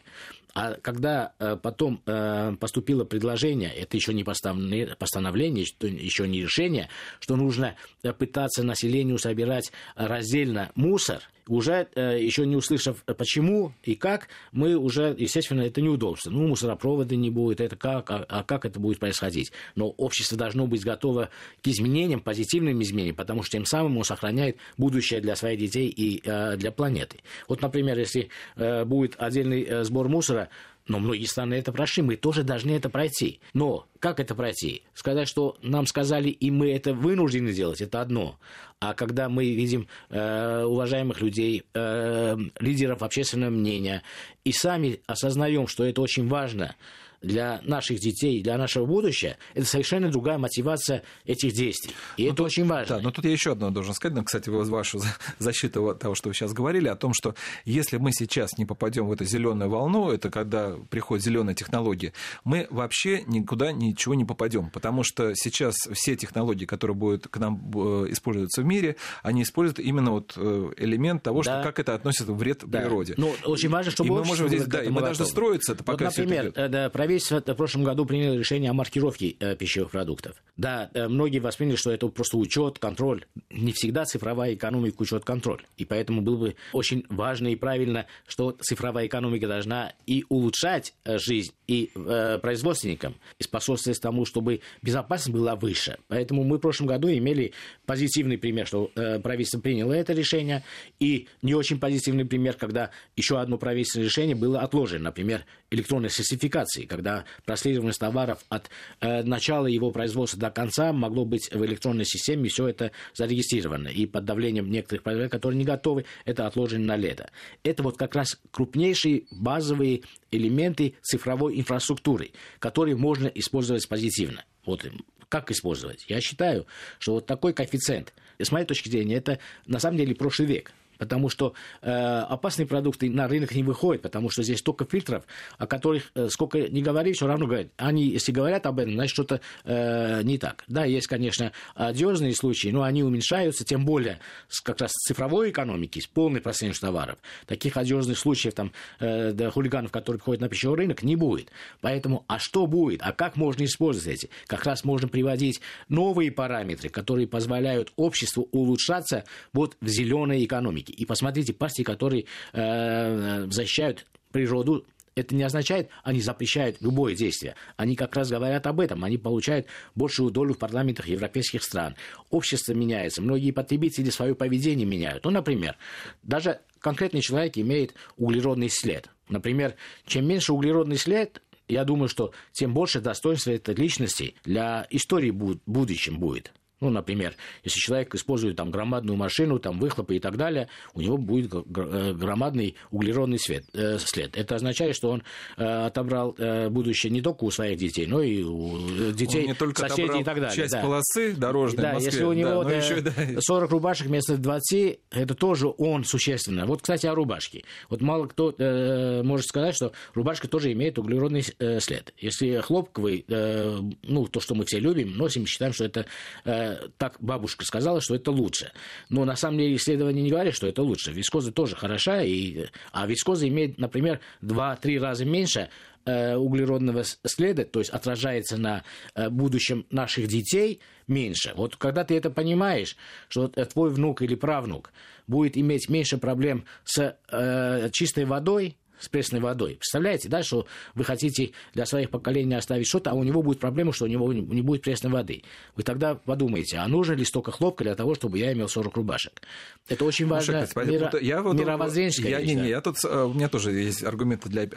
А 0.56 0.73
когда 0.73 1.34
э, 1.39 1.58
потом 1.62 2.02
э, 2.06 2.56
поступило 2.60 3.04
предложение, 3.04 3.71
это 3.71 3.95
еще 3.95 4.13
не 4.13 4.23
постановление, 4.23 5.63
еще 5.63 6.28
не 6.30 6.42
решение, 6.42 6.89
что 7.20 7.36
нужно 7.36 7.76
э, 8.04 8.13
пытаться 8.13 8.63
населению 8.63 9.18
собирать 9.18 9.72
раздельно 9.96 10.72
мусор– 10.76 11.22
уже 11.50 11.88
э, 11.96 12.24
еще 12.24 12.46
не 12.46 12.56
услышав 12.56 13.04
э, 13.08 13.13
почему 13.13 13.74
и 13.84 13.96
как, 13.96 14.28
мы 14.52 14.76
уже, 14.76 15.15
естественно, 15.18 15.62
это 15.62 15.82
неудобство. 15.82 16.30
Ну, 16.30 16.48
мусоропровода 16.48 17.15
не 17.15 17.32
будет, 17.32 17.60
это 17.60 17.76
как, 17.76 18.10
а, 18.12 18.26
а 18.30 18.44
как 18.44 18.65
это 18.65 18.80
будет 18.80 19.00
происходить? 19.00 19.52
Но 19.76 19.89
общество 19.89 20.38
должно 20.38 20.68
быть 20.68 20.84
готово 20.84 21.30
к 21.62 21.68
изменениям, 21.68 22.22
позитивным 22.22 22.82
изменениям, 22.82 23.15
потому 23.15 23.42
что 23.42 23.54
тем 23.54 23.65
самым 23.65 23.98
он 23.98 24.04
сохраняет 24.04 24.58
будущее 24.78 25.22
для 25.22 25.36
своих 25.36 25.60
детей 25.60 25.89
и 25.89 26.22
э, 26.24 26.56
для 26.56 26.72
планеты. 26.72 27.18
Вот, 27.48 27.62
например, 27.62 27.98
если 27.98 28.30
э, 28.56 28.86
будет 28.86 29.15
отдельный 29.18 29.63
э, 29.63 29.84
сбор 29.84 30.08
мусора, 30.08 30.50
но 30.89 30.99
многие 30.99 31.25
страны 31.25 31.54
это 31.54 31.71
прошли, 31.71 32.04
мы 32.04 32.15
тоже 32.15 32.43
должны 32.43 32.71
это 32.71 32.89
пройти. 32.89 33.39
Но 33.54 33.86
как 33.99 34.19
это 34.19 34.36
пройти? 34.36 34.84
Сказать, 34.93 35.28
что 35.28 35.56
нам 35.62 35.86
сказали, 35.86 36.30
и 36.30 36.52
мы 36.52 36.71
это 36.71 36.93
вынуждены 36.93 37.54
делать, 37.54 37.80
это 37.80 38.02
одно. 38.02 38.38
А 38.80 38.93
когда 38.93 39.30
мы 39.30 39.45
видим 39.45 39.88
э, 40.10 40.63
уважаемых 40.63 41.21
людей, 41.21 41.63
э, 41.73 42.38
лидеров 42.60 43.04
общественного 43.04 43.52
мнения, 43.52 44.04
и 44.43 44.52
сами 44.52 44.99
осознаем, 45.06 45.67
что 45.67 45.86
это 45.86 46.02
очень 46.02 46.28
важно, 46.28 46.75
для 47.21 47.62
наших 47.63 47.99
детей, 47.99 48.41
для 48.41 48.58
нашего 48.58 48.86
будущего, 48.86 49.36
это 49.53 49.65
совершенно 49.65 50.10
другая 50.10 50.38
мотивация 50.38 51.03
этих 51.25 51.53
действий. 51.53 51.93
И 52.17 52.23
но 52.23 52.27
ну, 52.27 52.34
это 52.34 52.38
тут, 52.38 52.45
очень 52.47 52.65
важно. 52.65 52.97
Да, 52.97 53.01
но 53.01 53.12
тут 53.12 53.25
я 53.25 53.32
еще 53.32 53.51
одно 53.51 53.69
должен 53.71 53.93
сказать, 53.93 54.15
ну, 54.17 54.23
кстати, 54.23 54.49
вашу 54.49 55.01
защиту 55.39 55.95
того, 55.95 56.15
что 56.15 56.29
вы 56.29 56.36
сейчас 56.36 56.53
говорили, 56.53 56.88
о 56.88 56.95
том, 56.95 57.13
что 57.13 57.36
если 57.65 57.97
мы 57.97 58.12
сейчас 58.12 58.58
не 58.58 58.65
попадем 58.65 59.08
в 59.08 59.12
эту 59.12 59.25
зеленую 59.25 59.69
волну, 59.69 60.12
это 60.12 60.29
когда 60.29 60.75
приходят 60.89 61.23
зеленые 61.23 61.55
технологии, 61.55 62.13
мы 62.43 62.67
вообще 62.69 63.23
никуда 63.27 63.71
ничего 63.71 64.15
не 64.15 64.25
попадем, 64.25 64.69
потому 64.69 65.03
что 65.03 65.34
сейчас 65.36 65.75
все 65.93 66.15
технологии, 66.15 66.65
которые 66.65 66.95
будут 66.95 67.27
к 67.27 67.38
нам 67.38 67.71
э, 67.75 68.08
использоваться 68.12 68.62
в 68.62 68.65
мире, 68.65 68.95
они 69.23 69.43
используют 69.43 69.79
именно 69.79 70.12
вот 70.12 70.34
э, 70.36 70.71
элемент 70.77 71.23
того, 71.23 71.41
да. 71.43 71.62
что 71.62 71.63
как 71.63 71.79
это 71.79 71.95
относится 71.95 72.25
к 72.25 72.29
вред 72.29 72.63
да. 72.65 72.79
природе. 72.82 73.13
Ну, 73.17 73.34
очень 73.45 73.69
важно, 73.69 73.91
чтобы 73.91 74.10
и 74.10 74.12
мы 74.12 74.23
можем 74.23 74.47
здесь, 74.47 74.65
да, 74.65 74.84
и 74.84 74.89
мы 74.89 75.01
должны 75.01 75.25
строиться, 75.25 75.73
это 75.73 75.84
пока 75.84 76.05
вот, 76.05 76.17
например, 76.17 76.51
все 76.51 76.62
это 76.62 76.67
идет. 76.67 76.91
Правительство 77.10 77.41
в 77.41 77.56
прошлом 77.56 77.84
году 77.84 78.06
приняло 78.06 78.36
решение 78.36 78.69
о 78.69 78.74
маркировке 78.74 79.36
э, 79.39 79.56
пищевых 79.56 79.89
продуктов. 79.89 80.36
Да, 80.58 80.91
э, 80.93 81.08
многие 81.08 81.39
восприняли, 81.39 81.76
что 81.76 81.89
это 81.89 82.08
просто 82.10 82.38
учет, 82.38 82.78
контроль. 82.78 83.26
Не 83.50 83.72
всегда 83.72 84.06
цифровая 84.06 84.54
экономика 84.54 85.02
учет, 85.02 85.26
контроль. 85.26 85.63
И 85.78 85.86
поэтому 85.86 86.22
было 86.22 86.38
бы 86.38 86.56
очень 86.72 87.06
важно 87.10 87.48
и 87.48 87.56
правильно, 87.56 88.06
что 88.28 88.52
цифровая 88.62 89.08
экономика 89.08 89.48
должна 89.48 89.93
и 90.06 90.24
улучшать 90.30 90.93
э, 91.04 91.17
жизнь 91.17 91.52
и 91.65 91.91
э, 91.95 92.38
производственникам, 92.41 93.15
и 93.39 93.43
способствовать 93.43 94.00
тому, 94.02 94.26
чтобы 94.26 94.62
безопасность 94.84 95.36
была 95.36 95.56
выше. 95.56 95.98
Поэтому 96.10 96.43
мы 96.43 96.58
в 96.58 96.60
прошлом 96.60 96.88
году 96.88 97.10
имели 97.10 97.54
позитивный 97.88 98.38
пример, 98.38 98.67
что 98.67 98.91
э, 98.95 99.19
правительство 99.19 99.60
приняло 99.60 99.93
это 99.93 100.13
решение, 100.13 100.63
и 101.00 101.28
не 101.41 101.56
очень 101.56 101.80
позитивный 101.80 102.26
пример, 102.26 102.54
когда 102.54 102.91
еще 103.15 103.39
одно 103.39 103.58
правительственное 103.58 104.08
решение 104.08 104.36
было 104.36 104.60
отложено, 104.60 105.06
например, 105.06 105.45
электронной 105.71 106.10
сертификации, 106.10 106.86
когда 106.86 107.25
прослеживаемость 107.45 107.99
товаров 107.99 108.39
от 108.49 108.69
э, 109.01 109.23
начала 109.23 109.67
его 109.67 109.91
производства 109.91 110.39
до 110.39 110.51
конца 110.51 110.93
могло 110.93 111.25
быть 111.25 111.49
в 111.51 111.65
электронной 111.65 112.05
системе, 112.05 112.49
все 112.49 112.67
это 112.67 112.91
зарегистрировано. 113.13 113.88
И 113.89 114.05
под 114.05 114.25
давлением 114.25 114.69
некоторых 114.69 115.03
производителей, 115.03 115.32
которые 115.32 115.58
не 115.58 115.65
готовы, 115.65 116.05
это 116.25 116.47
отложено 116.47 116.86
на 116.86 116.95
лето. 116.95 117.29
Это 117.63 117.84
вот 117.84 117.97
как 117.97 118.15
раз 118.15 118.39
крупнейшие 118.51 119.23
базовые 119.32 120.01
элементы 120.32 120.95
цифровой 121.01 121.60
инфраструктуры, 121.60 122.32
которые 122.60 122.95
можно 122.95 123.27
использовать 123.27 123.88
позитивно. 123.88 124.45
Вот 124.65 124.86
как 125.29 125.51
использовать? 125.51 126.05
Я 126.08 126.21
считаю, 126.21 126.65
что 126.97 127.13
вот 127.13 127.25
такой 127.25 127.53
коэффициент, 127.53 128.13
с 128.39 128.51
моей 128.51 128.65
точки 128.65 128.89
зрения, 128.89 129.15
это 129.15 129.39
на 129.65 129.79
самом 129.79 129.97
деле 129.97 130.15
прошлый 130.15 130.47
век 130.47 130.73
потому 130.99 131.29
что 131.29 131.53
э, 131.81 131.89
опасные 131.89 132.67
продукты 132.67 133.09
на 133.09 133.27
рынок 133.27 133.55
не 133.55 133.63
выходят, 133.63 134.03
потому 134.03 134.29
что 134.29 134.43
здесь 134.43 134.59
столько 134.59 134.85
фильтров, 134.85 135.23
о 135.57 135.65
которых 135.65 136.12
э, 136.13 136.27
сколько 136.29 136.59
не 136.59 136.83
говори, 136.83 137.13
все 137.13 137.25
равно 137.25 137.47
говорят. 137.47 137.69
Они, 137.77 138.05
если 138.07 138.31
говорят 138.31 138.67
об 138.67 138.79
этом, 138.79 138.93
значит, 138.93 139.13
что-то 139.13 139.41
э, 139.63 140.21
не 140.23 140.38
так. 140.38 140.63
Да, 140.67 140.85
есть, 140.85 141.07
конечно, 141.07 141.53
одиозные 141.73 142.35
случаи, 142.35 142.67
но 142.69 142.83
они 142.83 143.03
уменьшаются, 143.03 143.63
тем 143.63 143.85
более 143.85 144.19
как 144.63 144.81
раз 144.81 144.91
с 144.91 145.07
цифровой 145.07 145.49
экономики, 145.49 145.99
с 145.99 146.05
полной 146.05 146.41
прослеживанием 146.41 146.79
товаров. 146.81 147.17
Таких 147.45 147.77
одиозных 147.77 148.17
случаев, 148.17 148.53
там, 148.53 148.73
э, 148.99 149.31
да, 149.31 149.49
хулиганов, 149.49 149.91
которые 149.91 150.19
приходят 150.19 150.41
на 150.41 150.49
пищевой 150.49 150.77
рынок, 150.77 151.01
не 151.01 151.15
будет. 151.15 151.49
Поэтому, 151.79 152.25
а 152.27 152.39
что 152.39 152.67
будет? 152.67 153.01
А 153.01 153.13
как 153.13 153.38
можно 153.38 153.63
использовать 153.63 154.17
эти? 154.17 154.29
Как 154.47 154.65
раз 154.65 154.83
можно 154.83 155.07
приводить 155.07 155.62
новые 155.88 156.31
параметры, 156.31 156.89
которые 156.89 157.27
позволяют 157.27 157.93
обществу 157.95 158.49
улучшаться 158.51 159.23
вот 159.53 159.77
в 159.79 159.88
зеленой 159.88 160.43
экономике 160.43 160.88
политики. 160.89 161.02
И 161.02 161.06
посмотрите, 161.06 161.54
партии, 161.54 161.84
которые 161.84 162.25
э, 162.54 163.47
защищают 163.49 164.06
природу, 164.32 164.86
это 165.15 165.36
не 165.36 165.43
означает, 165.43 165.89
они 166.04 166.21
запрещают 166.21 166.78
любое 166.82 167.15
действие. 167.15 167.56
Они 167.75 167.95
как 167.95 168.15
раз 168.15 168.30
говорят 168.30 168.65
об 168.67 168.80
этом. 168.80 169.04
Они 169.04 169.17
получают 169.17 169.65
большую 169.95 170.32
долю 170.32 170.54
в 170.54 170.58
парламентах 170.58 171.08
европейских 171.08 171.63
стран. 171.63 171.95
Общество 172.30 172.73
меняется. 172.73 173.21
Многие 173.21 173.52
потребители 173.52 174.10
свое 174.12 174.34
поведение 174.34 174.86
меняют. 174.86 175.25
Ну, 175.25 175.32
например, 175.32 175.75
даже 176.23 176.62
конкретный 176.80 177.21
человек 177.21 177.58
имеет 177.58 177.95
углеродный 178.17 178.69
след. 178.69 179.10
Например, 179.28 179.75
чем 180.06 180.25
меньше 180.25 180.54
углеродный 180.54 180.97
след, 180.97 181.41
я 181.67 181.84
думаю, 181.84 182.08
что 182.08 182.32
тем 182.54 182.73
больше 182.73 183.02
достоинства 183.02 183.52
этой 183.52 183.75
личности 183.75 184.36
для 184.45 184.88
истории 184.89 185.32
в 185.32 185.60
будущем 185.65 186.17
будет. 186.17 186.54
Ну, 186.82 186.89
например, 186.89 187.36
если 187.63 187.80
человек 187.80 188.15
использует 188.15 188.56
там 188.56 188.72
громадную 188.72 189.18
машину, 189.18 189.60
там 189.60 189.80
выхлопы 189.80 190.15
и 190.15 190.20
так 190.20 190.38
далее, 190.38 190.70
у 190.94 191.02
него 191.02 191.18
будет 191.18 191.54
э, 191.54 192.13
громадный 192.13 192.76
углеродный 192.92 193.39
свет, 193.39 193.65
э, 193.74 193.98
след. 194.00 194.38
Это 194.38 194.56
означает, 194.56 194.96
что 194.96 195.10
он 195.10 195.24
э, 195.58 195.63
отобрал 195.63 196.36
э, 196.38 196.70
будущее 196.70 197.12
не 197.12 197.22
только 197.22 197.44
у 197.44 197.52
своих 197.52 197.78
детей, 197.78 198.06
но 198.06 198.22
и 198.22 198.44
у 198.44 199.12
детей, 199.12 199.42
он 199.42 199.48
не 199.48 199.54
только 199.54 199.89
соседей 199.89 200.22
и 200.22 200.24
так 200.24 200.39
далее. 200.39 200.56
Часть 200.56 200.74
да. 200.74 200.82
полосы 200.82 201.34
дорожной 201.34 201.82
да, 201.82 201.92
в 201.92 201.94
Москве, 201.96 202.12
если 202.12 202.24
у 202.24 202.34
него 202.34 202.63
да, 202.63 202.70
да, 202.70 202.76
еще, 202.76 203.02
да. 203.02 203.12
40 203.39 203.72
рубашек 203.72 204.08
вместо 204.08 204.38
20, 204.38 205.00
это 205.12 205.36
тоже 205.36 205.68
он 205.78 206.04
существенно. 206.04 206.65
Вот, 206.65 206.82
кстати, 206.82 207.08
о 207.08 207.15
рубашке. 207.15 207.63
Вот 207.89 208.02
мало 208.02 208.28
кто 208.28 208.54
э, 208.58 209.22
может 209.24 209.48
сказать, 209.48 209.76
что 209.76 209.92
рубашка 210.13 210.48
тоже 210.48 210.72
имеет 210.72 210.98
углеродный 210.98 211.44
э, 211.60 211.80
след. 211.80 212.13
Если 212.18 212.60
хлопковый, 212.60 213.26
э, 213.28 213.80
ну, 214.04 214.28
то, 214.28 214.39
что 214.39 214.56
мы 214.56 214.65
все 214.65 214.80
любим, 214.80 215.18
носим, 215.18 215.46
считаем, 215.46 215.74
что 215.74 215.86
это 215.86 216.06
э, 216.46 216.68
так 216.97 217.17
бабушка 217.19 217.65
сказала, 217.65 218.01
что 218.01 218.15
это 218.15 218.32
лучше. 218.32 218.71
Но 219.10 219.25
на 219.25 219.36
самом 219.36 219.58
деле 219.58 219.75
исследования 219.75 220.21
не 220.21 220.29
говорят, 220.29 220.53
что 220.53 220.67
это 220.67 220.82
лучше. 220.82 221.12
Вискоза 221.12 221.51
тоже 221.51 221.75
хороша, 221.75 222.21
и... 222.21 222.65
а 222.91 223.08
вискоза 223.08 223.47
имеет, 223.47 223.77
например, 223.77 224.19
2-3 224.41 224.99
раза 224.99 225.25
меньше 225.25 225.69
э, 226.05 226.36
углеродного 226.36 227.03
следа, 227.03 227.65
то 227.65 227.79
есть 227.79 227.91
отражается 227.91 228.58
на 228.58 228.84
э, 229.15 229.29
будущем 229.29 229.86
наших 229.89 230.27
детей 230.27 230.79
меньше. 231.08 231.53
Вот 231.55 231.75
когда 231.75 232.03
ты 232.03 232.15
это 232.15 232.29
понимаешь, 232.29 232.95
что 233.27 233.47
твой 233.47 233.89
внук 233.89 234.21
или 234.21 234.36
правнук 234.36 234.91
будет 235.27 235.58
иметь 235.58 235.89
меньше 235.89 236.17
проблем 236.17 236.65
с 236.84 237.17
э, 237.32 237.89
чистой 237.91 238.25
водой, 238.25 238.77
с 238.99 239.09
пресной 239.09 239.39
водой. 239.39 239.75
Представляете, 239.75 240.29
да, 240.29 240.43
что 240.43 240.67
вы 240.95 241.03
хотите 241.03 241.51
для 241.73 241.85
своих 241.85 242.09
поколений 242.09 242.55
оставить 242.55 242.88
что-то, 242.88 243.12
а 243.12 243.13
у 243.13 243.23
него 243.23 243.41
будет 243.41 243.59
проблема, 243.59 243.93
что 243.93 244.05
у 244.05 244.07
него 244.07 244.31
не 244.33 244.62
будет 244.62 244.81
пресной 244.81 245.12
воды. 245.12 245.43
Вы 245.75 245.83
тогда 245.83 246.15
подумаете, 246.15 246.77
а 246.77 246.88
нужно 246.88 247.13
ли 247.13 247.25
столько 247.25 247.51
хлопка 247.51 247.83
для 247.83 247.95
того, 247.95 248.15
чтобы 248.15 248.38
я 248.38 248.53
имел 248.53 248.67
40 248.67 248.95
рубашек? 248.97 249.41
Это 249.88 250.05
очень 250.05 250.27
важно. 250.27 250.67
Слушай, 250.67 250.88
мира... 250.88 251.12
я 251.21 251.41
вот, 251.41 251.55
мировоззренческая 251.55 252.31
я, 252.31 252.39
вещь. 252.39 252.49
Не, 252.49 252.55
не, 252.55 252.69
я 252.69 252.81
тут, 252.81 252.97
э, 253.03 253.23
у 253.23 253.33
меня 253.33 253.49
тоже 253.49 253.71
есть 253.71 254.03
аргументы 254.03 254.49
для 254.49 254.69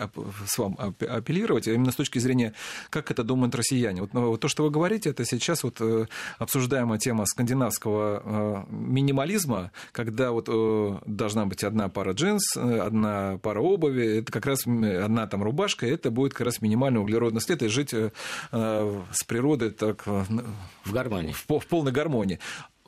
с 0.46 0.58
вам 0.58 0.78
апеллировать, 1.00 1.66
именно 1.66 1.92
с 1.92 1.96
точки 1.96 2.18
зрения, 2.18 2.54
как 2.90 3.10
это 3.10 3.22
думают 3.22 3.54
россияне. 3.54 4.00
Вот, 4.00 4.14
ну, 4.14 4.28
вот 4.28 4.40
то, 4.40 4.48
что 4.48 4.62
вы 4.62 4.70
говорите, 4.70 5.10
это 5.10 5.24
сейчас 5.24 5.64
вот 5.64 5.76
э, 5.80 6.06
обсуждаемая 6.38 6.98
тема 6.98 7.26
скандинавского 7.26 8.66
э, 8.68 8.72
минимализма, 8.74 9.72
когда 9.92 10.30
вот 10.32 10.48
должна 11.06 11.46
быть 11.46 11.64
одна 11.64 11.88
пара 11.88 12.12
джинс, 12.12 12.56
одна 12.56 13.38
пара 13.42 13.60
обуви, 13.60 14.11
это 14.18 14.32
как 14.32 14.46
раз 14.46 14.66
одна 14.66 15.26
там 15.26 15.42
рубашка, 15.42 15.86
это 15.86 16.10
будет 16.10 16.32
как 16.32 16.46
раз 16.46 16.60
минимальный 16.60 17.00
углеродный 17.00 17.40
след, 17.40 17.62
и 17.62 17.68
жить 17.68 17.94
э, 17.94 18.10
с 18.50 19.24
природой 19.26 19.70
так... 19.70 20.02
Э, 20.06 20.24
в 20.84 20.92
гармонии. 20.92 21.32
В, 21.32 21.58
в 21.58 21.66
полной 21.66 21.92
гармонии. 21.92 22.38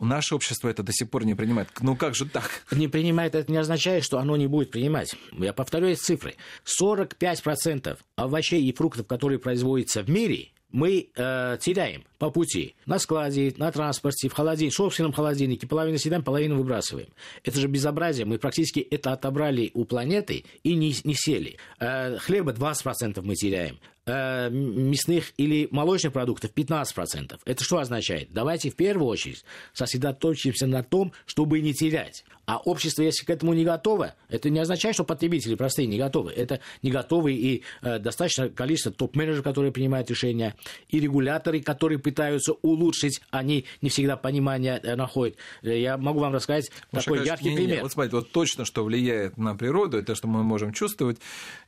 Наше 0.01 0.35
общество 0.35 0.69
это 0.69 0.83
до 0.83 0.93
сих 0.93 1.09
пор 1.09 1.25
не 1.25 1.35
принимает. 1.35 1.69
Ну 1.81 1.95
как 1.97 2.15
же 2.15 2.27
так? 2.27 2.65
Не 2.73 2.89
принимает, 2.89 3.35
это 3.35 3.51
не 3.51 3.59
означает, 3.59 4.05
что 4.05 4.19
оно 4.19 4.37
не 4.37 4.49
будет 4.49 4.71
принимать. 4.71 5.15
Я 5.33 5.53
повторю 5.53 5.87
эти 5.89 6.01
цифры. 6.01 6.35
45% 6.81 7.97
овощей 8.17 8.65
и 8.65 8.73
фруктов, 8.73 9.07
которые 9.07 9.39
производятся 9.39 10.03
в 10.03 10.11
мире, 10.11 10.51
мы 10.75 11.09
э, 11.15 11.57
теряем 11.61 12.03
по 12.19 12.31
пути. 12.31 12.75
На 12.85 12.99
складе, 12.99 13.55
на 13.59 13.71
транспорте, 13.71 14.29
в 14.29 14.33
холодильнике, 14.33 14.75
в 14.75 14.77
собственном 14.77 15.13
холодильнике. 15.13 15.69
Половину 15.69 15.99
съедаем, 15.99 16.25
половину 16.25 16.57
выбрасываем. 16.57 17.07
Это 17.45 17.61
же 17.61 17.69
безобразие. 17.69 18.27
Мы 18.27 18.39
практически 18.39 18.81
это 18.81 19.13
отобрали 19.13 19.71
у 19.75 19.85
планеты 19.85 20.45
и 20.65 20.75
не, 20.75 20.93
не 21.05 21.15
сели. 21.15 21.59
Э, 21.79 22.19
хлеба 22.19 22.51
20% 22.51 23.23
мы 23.23 23.37
теряем. 23.37 23.79
Э, 24.07 24.51
мясных 24.51 25.33
или 25.39 25.67
молочных 25.71 26.13
продуктов 26.13 26.51
15%. 26.55 27.41
Это 27.47 27.65
что 27.65 27.79
означает? 27.79 28.29
Давайте 28.33 28.69
в 28.69 28.77
первую 28.77 29.07
очередь 29.09 29.47
сосредоточимся 29.73 30.67
на 30.67 30.83
том, 30.83 31.15
чтобы 31.25 31.63
не 31.63 31.73
терять. 31.73 32.23
А 32.45 32.59
общество, 32.59 33.01
если 33.01 33.25
к 33.25 33.31
этому 33.31 33.55
не 33.55 33.65
готово, 33.65 34.15
это 34.29 34.51
не 34.51 34.59
означает, 34.59 34.95
что 34.95 35.05
потребители 35.05 35.55
простые 35.55 35.87
не 35.87 35.97
готовы. 35.97 36.33
Это 36.33 36.61
не 36.83 36.91
готовы 36.91 37.33
и 37.33 37.63
э, 37.81 37.99
достаточно 37.99 38.51
количество 38.51 38.93
топ-менеджеров, 38.93 39.43
которые 39.43 39.73
принимают 39.73 40.11
решения, 40.11 40.55
и 40.91 41.01
регуляторы, 41.01 41.63
которые 41.63 41.99
пытаются 41.99 42.53
улучшить, 42.61 43.23
они 43.31 43.65
не 43.81 43.89
всегда 43.89 44.19
понимание 44.19 44.81
э, 44.83 44.97
находят. 44.97 45.37
Э, 45.63 45.81
я 45.81 45.97
могу 45.97 46.21
вам 46.21 46.35
рассказать 46.35 46.71
ну, 46.93 47.01
такой 47.01 47.21
конечно, 47.21 47.33
яркий 47.33 47.51
не, 47.51 47.57
пример. 47.57 47.77
Не, 47.77 47.83
вот 47.83 47.93
смотрите, 47.93 48.17
вот 48.17 48.33
точно, 48.33 48.67
что 48.67 48.85
влияет 48.85 49.39
на 49.39 49.55
природу, 49.55 49.97
это 49.97 50.15
что 50.15 50.29
мы 50.29 50.43
можем 50.43 50.75
чувствовать, 50.75 51.19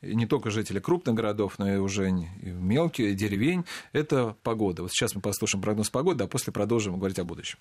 не 0.03 0.27
только 0.27 0.51
жители 0.51 0.77
крупных 0.79 1.15
городов, 1.15 1.57
но 1.57 1.73
и 1.73 1.77
уже 1.77 2.11
мелкие, 2.41 3.13
деревень, 3.13 3.65
это 3.93 4.35
погода. 4.43 4.83
Вот 4.83 4.91
сейчас 4.91 5.15
мы 5.15 5.21
послушаем 5.21 5.61
прогноз 5.61 5.89
погоды, 5.89 6.23
а 6.23 6.27
после 6.27 6.53
продолжим 6.53 6.97
говорить 6.97 7.19
о 7.19 7.23
будущем. 7.23 7.57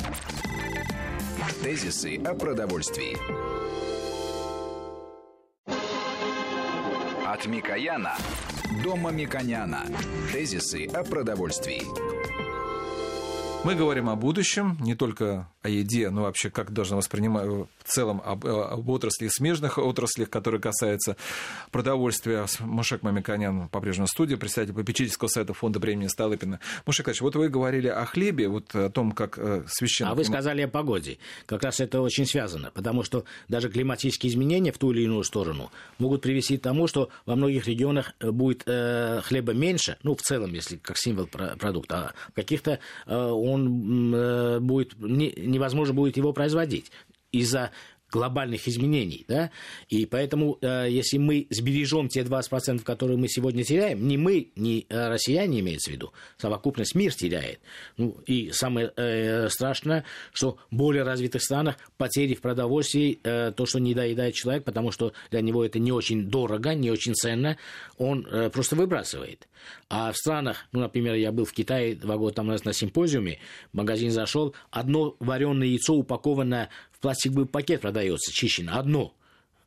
Тезисы 1.62 2.16
о 2.16 2.35
продовольствии. 2.35 3.16
От 7.26 7.46
Микояна 7.46 8.16
до 8.83 8.96
Мамиконяна. 8.96 9.87
Тезисы 10.33 10.87
о 10.87 11.02
продовольствии. 11.02 12.25
Мы 13.66 13.74
говорим 13.74 14.09
о 14.09 14.14
будущем, 14.14 14.79
не 14.81 14.94
только 14.94 15.48
о 15.62 15.68
еде, 15.68 16.11
но 16.11 16.22
вообще 16.22 16.50
как 16.50 16.72
должна 16.72 16.96
воспринимать 16.96 17.48
в 17.48 17.66
целом 17.85 18.22
об, 18.24 18.46
об 18.46 18.88
отраслях, 18.88 19.33
смежных 19.33 19.79
отраслях, 19.79 20.31
которые 20.31 20.61
касаются 20.61 21.16
продовольствия. 21.72 22.46
Мушек 22.61 23.02
Мамиканян 23.02 23.68
по-прежнему 23.68 24.07
в 24.07 24.11
студии, 24.11 24.37
представитель 24.37 24.74
попечительского 24.74 25.26
совета 25.26 25.52
фонда 25.52 25.81
времени 25.81 26.07
Столыпина. 26.07 26.61
Мушек 26.87 27.09
Ильич, 27.09 27.20
вот 27.20 27.35
вы 27.35 27.48
говорили 27.48 27.88
о 27.88 28.05
хлебе, 28.05 28.46
вот 28.46 28.72
о 28.72 28.88
том, 28.88 29.11
как 29.11 29.37
э, 29.37 29.64
священно... 29.66 30.12
А 30.12 30.14
вы 30.14 30.22
сказали 30.22 30.62
о 30.62 30.68
погоде. 30.68 31.18
Как 31.46 31.64
раз 31.64 31.81
это 31.81 32.00
очень 32.00 32.26
связано, 32.26 32.70
потому 32.72 33.02
что 33.02 33.24
даже 33.48 33.68
климатические 33.68 34.31
изменения 34.31 34.70
в 34.70 34.79
ту 34.79 34.92
или 34.92 35.02
иную 35.02 35.24
сторону 35.24 35.72
могут 35.98 36.22
привести 36.22 36.57
к 36.57 36.62
тому, 36.62 36.87
что 36.87 37.09
во 37.24 37.35
многих 37.35 37.66
регионах 37.66 38.12
э, 38.20 38.31
будет 38.31 38.62
э, 38.66 39.22
хлеба 39.24 39.55
меньше, 39.55 39.98
ну, 40.05 40.14
в 40.14 40.22
целом, 40.22 40.52
если 40.52 40.76
как 40.76 40.96
символ 40.96 41.26
продукта, 41.26 41.96
а 41.96 42.31
в 42.31 42.35
каких-то 42.35 42.79
э, 43.07 43.16
он 43.16 43.55
он 43.56 44.14
э, 44.14 44.60
будет, 44.60 44.98
не, 44.98 45.32
невозможно 45.36 45.94
будет 45.94 46.16
его 46.16 46.32
производить. 46.32 46.92
Из-за 47.32 47.72
глобальных 48.16 48.66
изменений. 48.66 49.24
Да? 49.29 49.50
И 49.88 50.07
поэтому, 50.07 50.59
э, 50.62 50.87
если 50.88 51.18
мы 51.18 51.46
сбережем 51.50 52.09
те 52.09 52.22
20%, 52.22 52.83
которые 52.83 53.18
мы 53.18 53.29
сегодня 53.29 53.62
теряем, 53.62 54.09
не 54.09 54.16
мы, 54.16 54.48
не 54.57 54.87
э, 54.88 55.09
россияне 55.09 55.61
имеется 55.61 55.90
в 55.90 55.94
виду, 55.94 56.12
совокупность 56.38 56.94
мир 56.94 57.12
теряет. 57.14 57.61
Ну, 57.98 58.16
и 58.26 58.50
самое 58.52 58.90
э, 58.96 59.48
страшное, 59.50 60.05
что 60.33 60.57
в 60.70 60.76
более 60.76 61.02
развитых 61.02 61.42
странах 61.42 61.76
потери 61.98 62.35
в 62.35 62.40
продовольствии, 62.40 63.18
то, 63.22 63.66
что 63.66 63.79
не 63.79 63.94
доедает 63.94 64.35
человек, 64.35 64.64
потому 64.64 64.90
что 64.90 65.12
для 65.31 65.40
него 65.40 65.64
это 65.64 65.79
не 65.79 65.92
очень 65.92 66.26
дорого, 66.29 66.74
не 66.74 66.90
очень 66.90 67.14
ценно, 67.14 67.57
он 67.98 68.26
просто 68.52 68.76
выбрасывает. 68.76 69.46
А 69.88 70.12
в 70.12 70.16
странах, 70.16 70.66
ну, 70.72 70.81
например, 70.81 71.14
я 71.14 71.33
был 71.33 71.44
в 71.44 71.52
Китае 71.52 71.94
два 71.94 72.16
года 72.16 72.42
назад 72.42 72.66
на 72.66 72.72
симпозиуме, 72.72 73.38
в 73.72 73.76
магазин 73.76 74.11
зашел, 74.11 74.55
одно 74.70 75.16
вареное 75.20 75.66
яйцо 75.66 75.94
упаковано 75.94 76.68
в 76.96 77.00
пластиковый 77.00 77.46
пакет 77.46 77.82
продается, 77.82 78.32
чищено, 78.32 78.78
одно– 78.78 79.14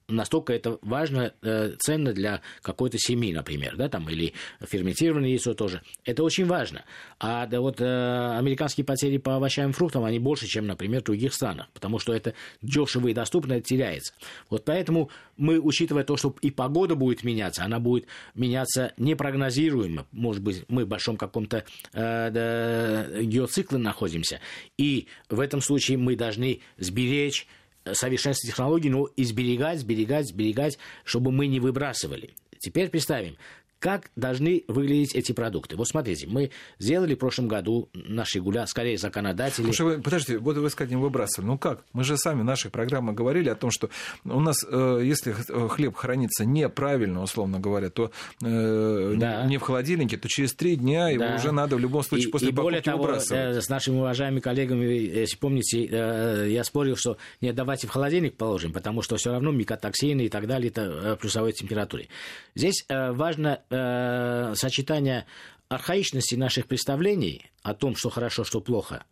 настолько 0.09 0.53
это 0.53 0.77
важно, 0.81 1.33
э, 1.41 1.75
ценно 1.79 2.13
для 2.13 2.41
какой-то 2.61 2.97
семьи, 2.97 3.33
например, 3.33 3.75
да, 3.77 3.89
там, 3.89 4.09
или 4.09 4.33
ферментированное 4.61 5.29
яйцо 5.29 5.53
тоже. 5.53 5.81
Это 6.03 6.23
очень 6.23 6.45
важно. 6.45 6.83
А 7.19 7.45
да, 7.45 7.61
вот 7.61 7.79
э, 7.79 8.37
американские 8.37 8.85
потери 8.85 9.17
по 9.17 9.35
овощам 9.35 9.69
и 9.69 9.73
фруктам, 9.73 10.03
они 10.03 10.19
больше, 10.19 10.47
чем, 10.47 10.67
например, 10.67 11.01
в 11.01 11.05
других 11.05 11.33
странах, 11.33 11.67
потому 11.73 11.99
что 11.99 12.13
это 12.13 12.33
дешево 12.61 13.07
и 13.07 13.13
доступно, 13.13 13.53
это 13.53 13.67
теряется. 13.67 14.13
Вот 14.49 14.65
поэтому 14.65 15.09
мы, 15.37 15.59
учитывая 15.59 16.03
то, 16.03 16.17
что 16.17 16.35
и 16.41 16.51
погода 16.51 16.95
будет 16.95 17.23
меняться, 17.23 17.63
она 17.63 17.79
будет 17.79 18.05
меняться 18.35 18.93
непрогнозируемо, 18.97 20.05
может 20.11 20.41
быть, 20.41 20.65
мы 20.67 20.85
в 20.85 20.87
большом 20.87 21.17
каком-то 21.17 21.63
э, 21.93 22.29
да, 22.31 23.21
геоцикле 23.21 23.77
находимся, 23.77 24.39
и 24.77 25.07
в 25.29 25.39
этом 25.39 25.61
случае 25.61 25.97
мы 25.97 26.15
должны 26.15 26.61
сберечь 26.77 27.47
совершенствовать 27.93 28.51
технологии, 28.51 28.89
но 28.89 29.05
и 29.05 29.23
сберегать, 29.23 29.79
сберегать, 29.79 30.27
сберегать, 30.27 30.77
чтобы 31.03 31.31
мы 31.31 31.47
не 31.47 31.59
выбрасывали. 31.59 32.33
Теперь 32.59 32.89
представим, 32.89 33.37
как 33.79 34.11
должны 34.15 34.65
выглядеть 34.67 35.15
эти 35.15 35.31
продукты? 35.31 35.77
Вот 35.77 35.87
смотрите, 35.87 36.27
мы 36.27 36.51
сделали 36.79 37.15
в 37.15 37.17
прошлом 37.17 37.47
году 37.47 37.89
наши 37.93 38.41
гуля, 38.41 38.67
скорее 38.67 38.97
законодатели. 38.97 39.63
Слушай, 39.63 39.81
вы, 39.83 40.01
подождите, 40.01 40.37
вот 40.37 40.57
вы 40.57 40.69
сказали, 40.69 40.95
не 40.95 41.01
выбрасывали. 41.01 41.47
Ну 41.47 41.57
как? 41.57 41.83
Мы 41.93 42.03
же 42.03 42.17
сами 42.17 42.41
в 42.41 42.43
нашей 42.43 42.69
программе 42.69 43.13
говорили 43.13 43.49
о 43.49 43.55
том, 43.55 43.71
что 43.71 43.89
у 44.25 44.39
нас, 44.39 44.65
э, 44.69 45.01
если 45.03 45.31
хлеб 45.31 45.95
хранится 45.95 46.43
неправильно, 46.43 47.23
условно 47.23 47.59
говоря, 47.59 47.89
то 47.89 48.11
э, 48.43 49.13
да. 49.17 49.45
не 49.45 49.57
в 49.57 49.61
холодильнике, 49.61 50.17
то 50.17 50.27
через 50.27 50.53
три 50.53 50.75
дня 50.75 51.05
да. 51.05 51.09
его 51.09 51.35
уже 51.35 51.51
надо 51.51 51.77
в 51.77 51.79
любом 51.79 52.03
случае 52.03 52.27
и, 52.27 52.31
после 52.31 52.49
и 52.49 52.51
более 52.51 52.81
того, 52.81 53.03
выбрасывать. 53.03 53.57
Э, 53.57 53.61
с 53.61 53.69
нашими 53.69 53.95
уважаемыми 53.95 54.41
коллегами, 54.41 54.85
если 54.85 55.37
помните, 55.37 55.83
я 55.83 56.63
спорил, 56.65 56.97
что 56.97 57.17
нет, 57.39 57.55
давайте 57.55 57.87
в 57.87 57.91
холодильник 57.91 58.35
положим, 58.35 58.73
потому 58.73 59.01
что 59.01 59.15
все 59.15 59.31
равно 59.31 59.51
микотоксины 59.51 60.23
и 60.25 60.29
так 60.29 60.47
далее, 60.47 60.69
это 60.69 61.17
плюсовой 61.19 61.53
температуре. 61.53 62.07
Здесь 62.55 62.85
важно 62.89 63.61
э, 63.69 64.53
сочетание 64.55 65.25
архаичности 65.67 66.35
наших 66.35 66.67
представлений 66.67 67.45
о 67.61 67.73
том, 67.73 67.95
что 67.95 68.09
хорошо, 68.09 68.43
что 68.43 68.61
плохо, 68.61 69.03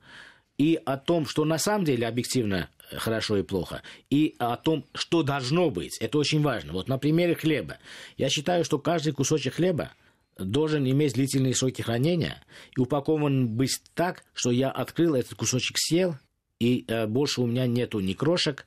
и 0.58 0.80
о 0.86 0.98
том, 0.98 1.28
что 1.28 1.46
на 1.46 1.58
самом 1.60 1.86
деле 1.86 2.08
объективно 2.08 2.70
хорошо 2.92 3.38
и 3.38 3.44
плохо, 3.44 3.84
и 4.10 4.36
о 4.40 4.58
том, 4.58 4.86
что 4.94 5.24
должно 5.24 5.70
быть. 5.70 5.98
Это 6.00 6.18
очень 6.18 6.42
важно. 6.42 6.74
Вот 6.74 6.88
на 6.88 6.98
примере 6.98 7.36
хлеба. 7.36 7.78
Я 8.18 8.30
считаю, 8.30 8.64
что 8.66 8.80
каждый 8.80 9.14
кусочек 9.14 9.56
хлеба 9.56 9.92
должен 10.38 10.90
иметь 10.90 11.14
длительные 11.14 11.56
сроки 11.56 11.82
хранения 11.82 12.44
и 12.76 12.80
упакован 12.80 13.48
быть 13.48 13.82
так, 13.94 14.24
что 14.34 14.52
я 14.52 14.70
открыл 14.70 15.16
этот 15.16 15.36
кусочек, 15.36 15.78
съел, 15.78 16.16
и 16.60 16.86
э, 16.88 17.06
больше 17.06 17.42
у 17.42 17.46
меня 17.46 17.68
нету 17.68 18.00
ни 18.00 18.14
крошек, 18.14 18.66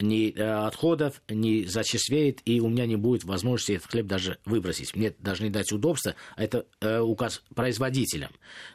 ни 0.00 0.32
э, 0.32 0.66
отходов, 0.66 1.22
ни 1.28 1.64
зачерствеет, 1.64 2.40
и 2.44 2.60
у 2.60 2.68
меня 2.68 2.86
не 2.86 2.96
будет 2.96 3.24
возможности 3.24 3.72
этот 3.72 3.90
хлеб 3.90 4.06
даже 4.06 4.38
выбросить. 4.44 4.94
Мне 4.94 5.14
должны 5.18 5.50
дать 5.50 5.72
удобство, 5.72 6.14
а 6.36 6.44
это 6.44 6.66
э, 6.80 7.00
указ 7.00 7.42
производителям, 7.54 8.30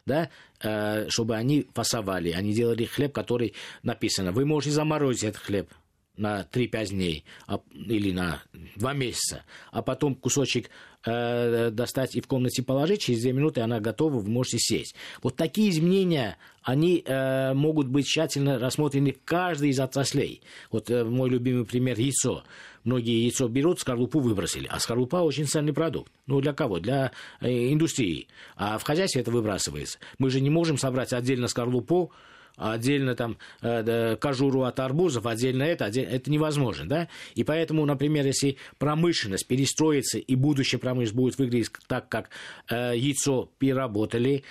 да, 0.05 0.29
э, 0.61 1.09
чтобы 1.09 1.35
они 1.35 1.67
фасовали, 1.73 2.31
они 2.31 2.53
делали 2.53 2.85
хлеб, 2.85 3.13
который 3.13 3.53
написано, 3.83 4.31
вы 4.31 4.45
можете 4.45 4.73
заморозить 4.73 5.23
этот 5.23 5.41
хлеб, 5.41 5.69
на 6.15 6.41
3-5 6.41 6.89
дней 6.89 7.25
а, 7.47 7.59
или 7.73 8.11
на 8.11 8.43
два 8.75 8.93
месяца, 8.93 9.43
а 9.71 9.81
потом 9.81 10.15
кусочек 10.15 10.69
э, 11.05 11.69
достать 11.71 12.15
и 12.15 12.21
в 12.21 12.27
комнате 12.27 12.63
положить, 12.63 13.01
через 13.01 13.21
две 13.21 13.33
минуты 13.33 13.61
она 13.61 13.79
готова, 13.79 14.19
вы 14.19 14.29
можете 14.29 14.57
сесть. 14.59 14.95
Вот 15.21 15.35
такие 15.35 15.69
изменения, 15.69 16.37
они 16.61 17.03
э, 17.05 17.53
могут 17.53 17.87
быть 17.87 18.07
тщательно 18.07 18.59
рассмотрены 18.59 19.13
в 19.13 19.23
каждой 19.23 19.69
из 19.69 19.79
отраслей. 19.79 20.41
Вот 20.71 20.89
э, 20.89 21.03
мой 21.03 21.29
любимый 21.29 21.65
пример– 21.65 21.97
яйцо. 21.99 22.43
Многие 22.83 23.23
яйцо 23.23 23.47
берут, 23.47 23.79
скорлупу 23.79 24.19
выбросили, 24.19 24.67
а 24.69 24.79
скорлупа 24.79 25.17
очень 25.17 25.45
ценный 25.45 25.73
продукт. 25.73 26.11
Ну, 26.27 26.41
для 26.41 26.53
кого? 26.53 26.79
Для 26.79 27.11
индустрии. 27.41 28.27
А 28.55 28.77
в 28.77 28.83
хозяйстве 28.83 29.21
это 29.21 29.31
выбрасывается. 29.31 29.99
Мы 30.19 30.29
же 30.29 30.41
не 30.41 30.49
можем 30.49 30.77
собрать 30.77 31.13
отдельно 31.13 31.47
скорлупу, 31.47 32.11
отдельно 32.55 33.15
там 33.15 33.37
э, 33.61 34.15
кожуру 34.17 34.63
от 34.63 34.79
арбузов, 34.79 35.25
отдельно 35.25 35.63
это, 35.63 35.85
отдельно, 35.85 36.09
это 36.09 36.31
невозможно, 36.31 36.87
да? 36.87 37.07
И 37.35 37.43
поэтому, 37.43 37.85
например, 37.85 38.25
если 38.25 38.57
промышленность 38.77 39.47
перестроится 39.47 40.19
и 40.19 40.35
будущая 40.35 40.79
промышленность 40.79 41.15
будет 41.15 41.37
выглядеть 41.37 41.71
так, 41.87 42.09
как 42.09 42.29
э, 42.69 42.93
яйцо 42.95 43.49
переработали, 43.57 44.43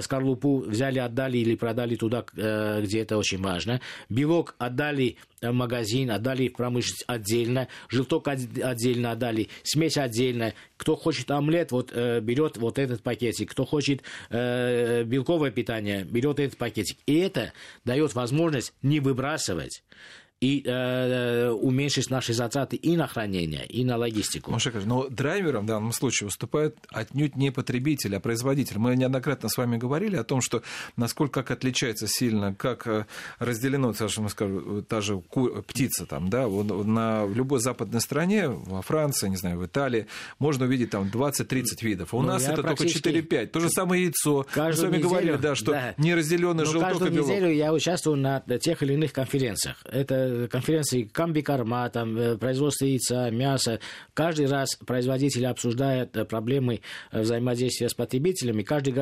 скорлупу 0.00 0.58
взяли, 0.58 0.98
отдали 0.98 1.38
или 1.38 1.54
продали 1.54 1.96
туда, 1.96 2.24
э, 2.36 2.80
где 2.82 3.00
это 3.00 3.16
очень 3.16 3.42
важно, 3.42 3.80
белок 4.08 4.54
отдали 4.58 5.16
в 5.40 5.52
магазин, 5.52 6.10
отдали 6.10 6.48
в 6.48 6.52
промышленность 6.52 7.04
отдельно, 7.06 7.68
желток 7.88 8.28
отдельно 8.28 9.12
отдали, 9.12 9.48
смесь 9.62 9.96
отдельно. 9.96 10.54
Кто 10.76 10.96
хочет 10.96 11.30
омлет, 11.30 11.72
вот 11.72 11.90
э, 11.92 12.20
берет 12.20 12.56
вот 12.56 12.78
этот 12.78 13.02
пакетик. 13.02 13.50
Кто 13.50 13.64
хочет 13.64 14.02
э, 14.30 15.04
белковое 15.04 15.50
питание, 15.50 16.04
берет 16.04 16.38
этот 16.40 16.58
пакетик. 16.58 16.98
И 17.06 17.18
это 17.18 17.52
дает 17.84 18.14
возможность 18.14 18.74
не 18.82 19.00
выбрасывать 19.00 19.82
и 20.42 20.64
э, 20.66 21.50
уменьшить 21.50 22.10
наши 22.10 22.34
затраты 22.34 22.74
и 22.74 22.96
на 22.96 23.06
хранение, 23.06 23.64
и 23.64 23.84
на 23.84 23.96
логистику. 23.96 24.50
Маша, 24.50 24.72
но 24.84 25.08
драйвером 25.08 25.62
в 25.62 25.66
данном 25.68 25.92
случае 25.92 26.26
выступает 26.26 26.76
отнюдь 26.88 27.36
не 27.36 27.52
потребитель, 27.52 28.16
а 28.16 28.20
производитель. 28.20 28.78
Мы 28.78 28.96
неоднократно 28.96 29.48
с 29.48 29.56
вами 29.56 29.76
говорили 29.76 30.16
о 30.16 30.24
том, 30.24 30.40
что 30.40 30.62
насколько 30.96 31.44
как 31.44 31.52
отличается 31.52 32.08
сильно, 32.08 32.56
как 32.56 32.88
э, 32.88 33.06
разделено, 33.38 33.92
скажем, 33.92 34.28
скажем 34.28 34.84
та 34.88 35.00
же 35.00 35.22
птица 35.68 36.06
там, 36.06 36.28
да, 36.28 36.48
на 36.48 37.24
любой 37.26 37.60
западной 37.60 38.00
стране, 38.00 38.48
во 38.48 38.82
Франции, 38.82 39.28
не 39.28 39.36
знаю, 39.36 39.58
в 39.58 39.66
Италии, 39.66 40.08
можно 40.40 40.64
увидеть 40.64 40.90
там 40.90 41.04
20-30 41.04 41.64
видов. 41.82 42.14
У 42.14 42.20
ну, 42.20 42.26
нас 42.26 42.48
это 42.48 42.64
только 42.64 42.82
4-5. 42.82 43.46
То 43.46 43.60
же 43.60 43.70
самое 43.70 44.02
яйцо. 44.02 44.44
Мы 44.56 44.72
с 44.72 44.80
вами 44.80 44.96
неделю, 44.96 45.08
говорили, 45.08 45.36
да, 45.36 45.54
что 45.54 45.70
да. 45.70 45.94
неразделенный 45.98 46.64
желток 46.64 46.88
каждую 46.88 47.12
и 47.12 47.14
белок. 47.14 47.28
неделю 47.28 47.52
я 47.52 47.72
участвую 47.72 48.16
на 48.16 48.40
тех 48.40 48.82
или 48.82 48.94
иных 48.94 49.12
конференциях. 49.12 49.76
Это 49.84 50.31
конференции 50.48 51.04
Камбикарма, 51.04 51.88
там, 51.90 52.16
э, 52.16 52.36
производство 52.38 52.84
яйца, 52.84 53.30
мяса. 53.30 53.80
Каждый 54.14 54.46
раз 54.46 54.76
производители 54.86 55.44
обсуждают 55.44 56.16
э, 56.16 56.24
проблемы 56.24 56.80
э, 57.10 57.20
взаимодействия 57.20 57.88
с 57.88 57.94
потребителями. 57.94 58.62
Каждый 58.62 58.92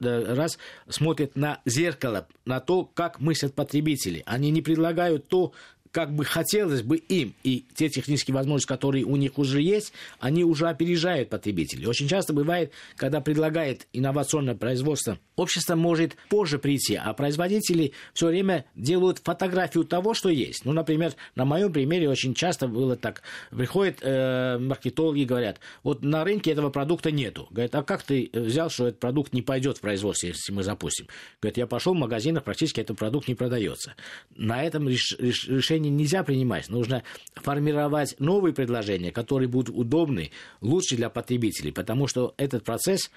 раз 0.00 0.58
смотрит 0.88 1.36
на 1.36 1.60
зеркало, 1.64 2.26
на 2.44 2.60
то, 2.60 2.84
как 2.84 3.20
мыслят 3.20 3.54
потребители. 3.54 4.22
Они 4.26 4.50
не 4.50 4.62
предлагают 4.62 5.28
то, 5.28 5.52
как 5.90 6.14
бы 6.14 6.24
хотелось 6.24 6.82
бы 6.82 6.96
им, 6.96 7.34
и 7.42 7.64
те 7.74 7.88
технические 7.88 8.34
возможности, 8.34 8.68
которые 8.68 9.04
у 9.04 9.16
них 9.16 9.38
уже 9.38 9.60
есть, 9.60 9.92
они 10.18 10.44
уже 10.44 10.68
опережают 10.68 11.28
потребителей. 11.30 11.86
Очень 11.86 12.08
часто 12.08 12.32
бывает, 12.32 12.72
когда 12.96 13.20
предлагает 13.20 13.86
инновационное 13.92 14.54
производство, 14.54 15.18
общество 15.36 15.74
может 15.74 16.16
позже 16.28 16.58
прийти, 16.58 16.94
а 16.94 17.12
производители 17.12 17.92
все 18.12 18.28
время 18.28 18.66
делают 18.76 19.18
фотографию 19.18 19.84
того, 19.84 20.14
что 20.14 20.28
есть. 20.28 20.64
Ну, 20.64 20.72
например, 20.72 21.14
на 21.34 21.44
моем 21.44 21.72
примере 21.72 22.08
очень 22.08 22.34
часто 22.34 22.68
было 22.68 22.96
так. 22.96 23.22
Приходят 23.50 23.98
э, 24.02 24.58
маркетологи 24.58 25.20
и 25.20 25.24
говорят, 25.24 25.58
вот 25.82 26.02
на 26.02 26.24
рынке 26.24 26.52
этого 26.52 26.70
продукта 26.70 27.10
нету. 27.10 27.48
Говорят, 27.50 27.74
а 27.74 27.82
как 27.82 28.02
ты 28.02 28.30
взял, 28.32 28.70
что 28.70 28.88
этот 28.88 29.00
продукт 29.00 29.32
не 29.32 29.42
пойдет 29.42 29.78
в 29.78 29.80
производство, 29.80 30.28
если 30.28 30.52
мы 30.52 30.62
запустим? 30.62 31.06
Говорят, 31.40 31.56
я 31.56 31.66
пошел 31.66 31.94
в 31.94 31.98
магазинах, 31.98 32.44
практически 32.44 32.80
этот 32.80 32.98
продукт 32.98 33.26
не 33.26 33.34
продается. 33.34 33.94
На 34.36 34.62
этом 34.62 34.88
реш- 34.88 35.18
реш- 35.18 35.48
решение 35.48 35.79
решения 35.80 35.90
нельзя 35.90 36.22
принимать. 36.22 36.68
Нужно 36.68 37.02
формировать 37.34 38.16
новые 38.18 38.52
предложения, 38.52 39.12
которые 39.12 39.48
будут 39.48 39.74
удобны, 39.74 40.30
лучше 40.60 40.96
для 40.96 41.10
потребителей, 41.10 41.72
потому 41.72 42.06
что 42.06 42.34
этот 42.36 42.64
процесс 42.64 43.10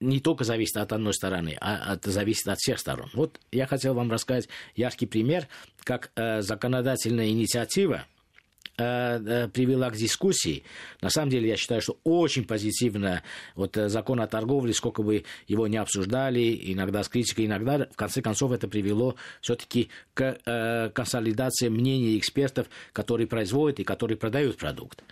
не 0.00 0.20
только 0.20 0.44
зависит 0.44 0.76
от 0.76 0.92
одной 0.92 1.14
стороны, 1.14 1.56
а 1.60 1.92
от, 1.92 2.04
зависит 2.04 2.48
от 2.48 2.58
всех 2.58 2.78
сторон. 2.78 3.10
Вот 3.14 3.40
я 3.52 3.66
хотел 3.66 3.94
вам 3.94 4.10
рассказать 4.10 4.48
яркий 4.74 5.06
пример, 5.06 5.48
как 5.82 6.10
э, 6.16 6.42
законодательная 6.42 7.28
инициатива 7.28 8.04
привела 8.76 9.90
к 9.90 9.96
дискуссии. 9.96 10.64
На 11.00 11.10
самом 11.10 11.30
деле, 11.30 11.48
я 11.48 11.56
считаю, 11.56 11.80
что 11.80 11.98
очень 12.04 12.44
позитивно 12.44 13.22
вот 13.54 13.76
э, 13.76 13.88
закон 13.88 14.20
о 14.20 14.26
торговле, 14.26 14.74
сколько 14.74 15.02
бы 15.02 15.24
его 15.46 15.66
не 15.66 15.76
обсуждали, 15.76 16.72
иногда 16.72 17.02
с 17.02 17.08
критикой, 17.08 17.46
иногда, 17.46 17.86
в 17.90 17.96
конце 17.96 18.22
концов, 18.22 18.52
это 18.52 18.68
привело 18.68 19.16
все-таки 19.40 19.90
к 20.14 20.90
консолидации 20.94 21.68
мнений 21.68 22.18
экспертов, 22.18 22.68
которые 22.92 23.26
производят 23.26 23.80
и 23.80 23.84
которые 23.84 24.16
продают 24.16 24.56
продукт. 24.56 25.02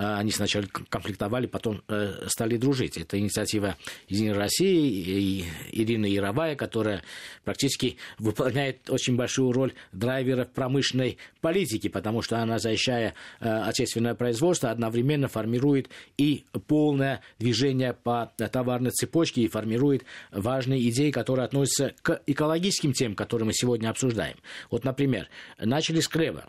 А, 0.00 0.18
они 0.18 0.30
сначала 0.30 0.64
конфликтовали, 0.88 1.46
потом 1.46 1.82
э, 1.88 2.26
стали 2.28 2.56
дружить. 2.56 2.96
Это 2.96 3.18
инициатива 3.18 3.76
Единой 4.08 4.32
России 4.32 4.88
и 4.90 5.44
Ирина 5.72 6.06
Яровая, 6.06 6.56
которая 6.56 7.02
практически 7.44 7.98
выполняет 8.18 8.88
очень 8.88 9.16
большую 9.16 9.52
роль 9.52 9.74
драйвера 9.92 10.46
промышленной 10.46 11.18
политики, 11.42 11.88
потому 11.88 12.22
что 12.22 12.38
она, 12.38 12.58
защищая 12.58 13.12
э, 13.40 13.46
отечественное 13.46 14.14
производство, 14.14 14.70
одновременно 14.70 15.28
формирует 15.28 15.90
и 16.16 16.46
полное 16.66 17.20
движение 17.38 17.92
по 17.92 18.32
товарной 18.38 18.92
цепочке 18.92 19.42
и 19.42 19.48
формирует 19.48 20.06
важные 20.32 20.88
идеи, 20.88 21.10
которые 21.10 21.44
относятся 21.44 21.94
к 22.00 22.22
экологическим 22.26 22.94
темам, 22.94 23.16
которые 23.16 23.44
мы 23.44 23.52
сегодня 23.52 23.90
обсуждаем. 23.90 24.38
Вот, 24.70 24.84
например, 24.84 25.28
начали 25.58 26.00
с 26.00 26.08
Крева. 26.08 26.46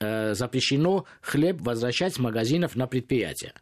Э, 0.00 0.34
запрещено 0.34 1.06
хлеб 1.20 1.60
возвращать 1.60 2.14
с 2.14 2.18
магазинов 2.18 2.76
на 2.76 2.86
предприятия. 2.86 3.52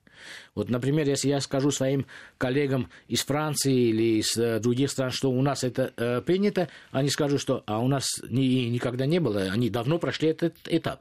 Вот, 0.54 0.70
например, 0.70 1.08
если 1.08 1.28
я 1.28 1.40
скажу 1.40 1.70
своим 1.70 2.06
коллегам 2.38 2.90
из 3.08 3.24
Франции 3.24 3.88
или 3.90 4.20
из 4.20 4.36
э, 4.36 4.58
других 4.60 4.90
стран, 4.90 5.10
что 5.10 5.30
у 5.30 5.42
нас 5.42 5.64
это 5.64 5.92
э, 5.96 6.20
принято, 6.20 6.68
они 6.90 7.08
скажут, 7.10 7.40
что 7.40 7.62
а 7.66 7.78
у 7.78 7.88
нас 7.88 8.04
ни, 8.28 8.68
никогда 8.68 9.06
не 9.06 9.18
было, 9.18 9.42
они 9.42 9.70
давно 9.70 9.98
прошли 9.98 10.28
этот 10.28 10.54
этап. 10.66 11.00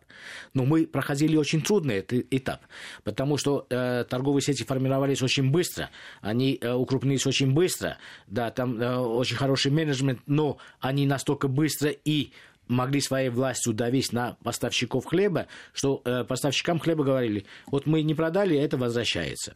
Но 0.54 0.66
мы 0.66 0.86
проходили 0.88 1.36
очень 1.38 1.62
трудный 1.62 1.96
этот 1.96 2.26
этап, 2.32 2.62
потому 3.04 3.38
что 3.38 3.66
э, 3.70 4.06
торговые 4.10 4.42
сети 4.42 4.64
формировались 4.64 5.22
очень 5.22 5.52
быстро, 5.52 5.90
они 6.22 6.58
э, 6.62 6.72
укрупнились 6.74 7.26
очень 7.26 7.52
быстро, 7.52 7.98
да, 8.28 8.52
там 8.52 8.80
э, 8.82 8.98
очень 8.98 9.36
хороший 9.38 9.72
менеджмент, 9.72 10.20
но 10.28 10.58
они 10.80 11.06
настолько 11.06 11.48
быстро 11.48 11.90
и 11.90 12.32
могли 12.68 13.02
своей 13.02 13.30
властью 13.30 13.74
давить 13.74 14.14
на 14.14 14.38
поставщиков 14.44 15.06
хлеба, 15.06 15.48
что 15.74 16.02
э, 16.06 16.24
поставщикам 16.24 16.80
хлеба 16.80 17.04
говорили, 17.04 17.46
вот 17.68 17.86
мы 17.86 18.02
не 18.02 18.14
продали, 18.14 18.58
это 18.58 18.78
возвращается. 18.78 19.56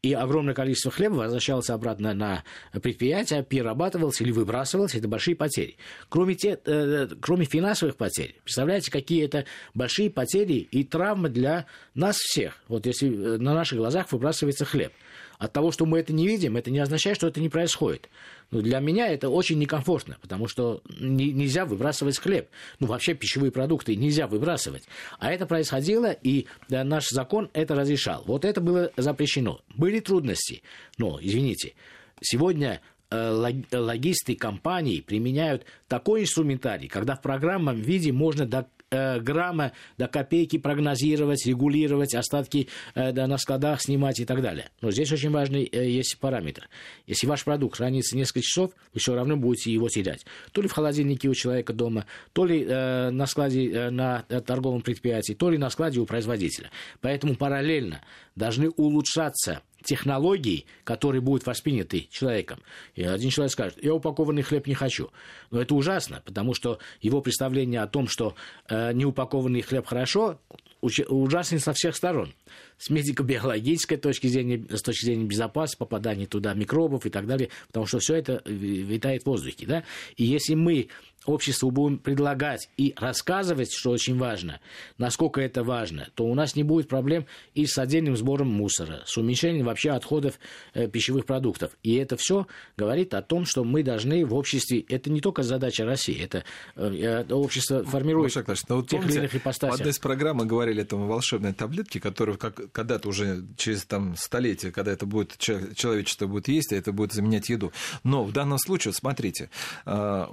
И 0.00 0.12
огромное 0.12 0.54
количество 0.54 0.92
хлеба 0.92 1.14
возвращалось 1.14 1.70
обратно 1.70 2.14
на 2.14 2.44
предприятие, 2.72 3.42
перерабатывалось 3.42 4.20
или 4.20 4.30
выбрасывалось. 4.30 4.94
Это 4.94 5.08
большие 5.08 5.34
потери. 5.34 5.76
Кроме, 6.08 6.36
те, 6.36 6.60
э, 6.64 7.08
кроме 7.20 7.46
финансовых 7.46 7.96
потерь, 7.96 8.40
представляете, 8.44 8.92
какие 8.92 9.24
это 9.24 9.44
большие 9.74 10.08
потери 10.08 10.68
и 10.70 10.84
травмы 10.84 11.30
для 11.30 11.66
нас 11.94 12.16
всех. 12.16 12.62
Вот 12.68 12.86
если 12.86 13.08
э, 13.08 13.38
на 13.38 13.54
наших 13.54 13.78
глазах 13.78 14.12
выбрасывается 14.12 14.64
хлеб– 14.64 14.92
от 15.38 15.52
того, 15.52 15.70
что 15.70 15.86
мы 15.86 16.00
это 16.00 16.12
не 16.12 16.26
видим, 16.26 16.56
это 16.56 16.70
не 16.70 16.80
означает, 16.80 17.16
что 17.16 17.28
это 17.28 17.40
не 17.40 17.48
происходит. 17.48 18.08
Но 18.50 18.60
для 18.60 18.80
меня 18.80 19.08
это 19.08 19.28
очень 19.28 19.58
некомфортно, 19.58 20.16
потому 20.20 20.48
что 20.48 20.82
не, 20.98 21.32
нельзя 21.32 21.64
выбрасывать 21.64 22.18
хлеб. 22.18 22.48
Ну, 22.80 22.86
вообще 22.86 23.14
пищевые 23.14 23.52
продукты 23.52 23.94
нельзя 23.94 24.26
выбрасывать. 24.26 24.84
А 25.18 25.30
это 25.30 25.46
происходило, 25.46 26.10
и 26.10 26.46
да, 26.68 26.82
наш 26.82 27.08
закон 27.08 27.50
это 27.52 27.74
разрешал. 27.74 28.24
Вот 28.26 28.44
это 28.44 28.60
было 28.60 28.90
запрещено. 28.96 29.60
Были 29.76 30.00
трудности, 30.00 30.62
но, 30.96 31.18
извините, 31.20 31.74
сегодня 32.20 32.80
э, 33.10 33.64
логисты 33.72 34.34
компаний 34.34 35.02
применяют 35.06 35.64
такой 35.86 36.22
инструментарий, 36.22 36.88
когда 36.88 37.14
в 37.14 37.22
программном 37.22 37.76
виде 37.76 38.12
можно 38.12 38.46
э, 38.90 39.20
грамма 39.20 39.72
до 39.96 40.08
копейки 40.08 40.58
прогнозировать, 40.58 41.46
регулировать, 41.46 42.14
остатки 42.14 42.68
э, 42.94 43.12
на 43.12 43.38
складах 43.38 43.82
снимать 43.82 44.20
и 44.20 44.24
так 44.24 44.42
далее. 44.42 44.70
Но 44.80 44.90
здесь 44.90 45.10
очень 45.12 45.30
важный 45.30 45.68
э, 45.70 45.88
есть 45.88 46.18
параметр. 46.18 46.68
Если 47.06 47.26
ваш 47.26 47.44
продукт 47.44 47.76
хранится 47.76 48.16
несколько 48.16 48.42
часов, 48.42 48.72
вы 48.92 49.00
все 49.00 49.14
равно 49.14 49.36
будете 49.36 49.72
его 49.72 49.88
терять. 49.88 50.24
То 50.52 50.62
ли 50.62 50.68
в 50.68 50.72
холодильнике 50.72 51.28
у 51.28 51.34
человека 51.34 51.72
дома, 51.72 52.06
то 52.32 52.44
ли 52.44 52.64
э, 52.64 53.10
на 53.10 53.26
складе 53.26 53.90
на 53.90 54.22
торговом 54.22 54.82
предприятии, 54.82 55.32
то 55.32 55.50
ли 55.50 55.58
на 55.58 55.70
складе 55.70 56.00
у 56.00 56.06
производителя. 56.06 56.70
Поэтому 57.00 57.36
параллельно 57.36 58.00
должны 58.38 58.70
улучшаться 58.70 59.62
технологий, 59.84 60.66
которые 60.84 61.20
будут 61.20 61.46
восприняты 61.46 62.08
человеком. 62.10 62.60
И 62.94 63.02
один 63.04 63.30
человек 63.30 63.52
скажет, 63.52 63.82
я 63.82 63.94
упакованный 63.94 64.42
хлеб 64.42 64.66
не 64.66 64.74
хочу. 64.74 65.10
Но 65.50 65.60
это 65.60 65.74
ужасно, 65.74 66.22
потому 66.24 66.54
что 66.54 66.78
его 67.00 67.20
представление 67.20 67.82
о 67.82 67.86
том, 67.86 68.08
что 68.08 68.34
э, 68.68 68.92
неупакованный 68.92 69.62
хлеб 69.62 69.86
хорошо, 69.86 70.40
ужасно 70.80 71.58
со 71.58 71.72
всех 71.72 71.96
сторон. 71.96 72.32
С 72.78 72.90
медико-биологической 72.90 73.96
точки 73.96 74.26
зрения, 74.28 74.64
с 74.70 74.82
точки 74.82 75.06
зрения 75.06 75.24
безопасности, 75.24 75.78
попадания 75.78 76.26
туда 76.26 76.54
микробов 76.54 77.06
и 77.06 77.10
так 77.10 77.26
далее, 77.26 77.50
потому 77.66 77.86
что 77.86 77.98
все 77.98 78.14
это 78.14 78.42
витает 78.46 79.22
в 79.22 79.26
воздухе. 79.26 79.66
Да? 79.66 79.84
И 80.16 80.24
если 80.24 80.54
мы 80.54 80.88
обществу 81.28 81.70
будем 81.70 81.98
предлагать 81.98 82.70
и 82.76 82.94
рассказывать, 82.96 83.72
что 83.72 83.90
очень 83.90 84.16
важно, 84.16 84.60
насколько 84.96 85.40
это 85.40 85.62
важно, 85.62 86.08
то 86.14 86.24
у 86.24 86.34
нас 86.34 86.56
не 86.56 86.62
будет 86.62 86.88
проблем 86.88 87.26
и 87.54 87.66
с 87.66 87.78
отдельным 87.78 88.16
сбором 88.16 88.48
мусора, 88.48 89.02
с 89.04 89.16
уменьшением 89.16 89.66
вообще 89.66 89.90
отходов 89.90 90.38
э, 90.74 90.88
пищевых 90.88 91.26
продуктов. 91.26 91.76
И 91.82 91.94
это 91.96 92.16
все 92.16 92.46
говорит 92.76 93.14
о 93.14 93.22
том, 93.22 93.44
что 93.44 93.64
мы 93.64 93.82
должны 93.82 94.24
в 94.24 94.34
обществе, 94.34 94.80
это 94.88 95.10
не 95.10 95.20
только 95.20 95.42
задача 95.42 95.84
России, 95.84 96.18
это 96.22 96.44
э, 96.76 97.24
общество 97.32 97.84
формирует 97.84 98.34
Маша 98.34 98.56
ну, 98.68 98.76
вот 98.76 98.88
тех 98.88 99.04
или 99.06 99.16
иных 99.16 99.34
ипостасях. 99.34 99.76
В 99.76 99.80
одной 99.80 99.92
из 99.92 99.98
программ 99.98 100.38
мы 100.38 100.46
говорили 100.46 100.86
о 100.88 100.96
волшебной 100.96 101.52
таблетке, 101.52 102.00
которую 102.00 102.38
как, 102.38 102.67
когда-то 102.72 103.08
уже 103.08 103.44
через 103.56 103.84
там, 103.84 104.16
столетие, 104.16 104.72
когда 104.72 104.92
это 104.92 105.06
будет, 105.06 105.36
человечество 105.38 106.26
будет 106.26 106.48
есть, 106.48 106.72
а 106.72 106.76
это 106.76 106.92
будет 106.92 107.12
заменять 107.12 107.48
еду. 107.48 107.72
Но 108.04 108.24
в 108.24 108.32
данном 108.32 108.58
случае, 108.58 108.94
смотрите, 108.94 109.50
а, 109.84 110.28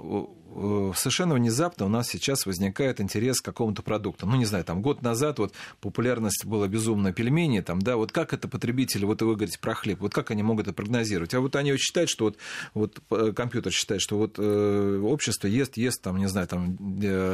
совершенно 0.96 1.34
внезапно 1.34 1.86
у 1.86 1.88
нас 1.88 2.08
сейчас 2.08 2.46
возникает 2.46 3.00
интерес 3.00 3.40
к 3.40 3.44
какому-то 3.44 3.82
продукту. 3.82 4.26
Ну, 4.26 4.36
не 4.36 4.44
знаю, 4.44 4.64
там 4.64 4.82
год 4.82 5.02
назад 5.02 5.38
вот 5.38 5.52
популярность 5.80 6.44
была 6.44 6.68
безумно 6.68 7.12
пельмени, 7.12 7.60
там, 7.60 7.80
да, 7.80 7.96
вот 7.96 8.12
как 8.12 8.32
это 8.32 8.48
потребители, 8.48 9.04
вот 9.04 9.22
вы 9.22 9.34
говорите 9.34 9.58
про 9.58 9.74
хлеб, 9.74 10.00
вот 10.00 10.14
как 10.14 10.30
они 10.30 10.42
могут 10.42 10.66
это 10.66 10.74
прогнозировать? 10.74 11.34
А 11.34 11.40
вот 11.40 11.56
они 11.56 11.72
вот 11.72 11.80
считают, 11.80 12.10
что 12.10 12.26
вот, 12.26 12.38
вот 12.74 13.02
э, 13.10 13.32
компьютер 13.32 13.72
считает, 13.72 14.00
что 14.00 14.18
вот 14.18 14.36
э, 14.38 15.00
общество 15.04 15.46
ест, 15.46 15.76
ест, 15.76 16.02
там, 16.02 16.18
не 16.18 16.28
знаю, 16.28 16.48
там 16.48 16.76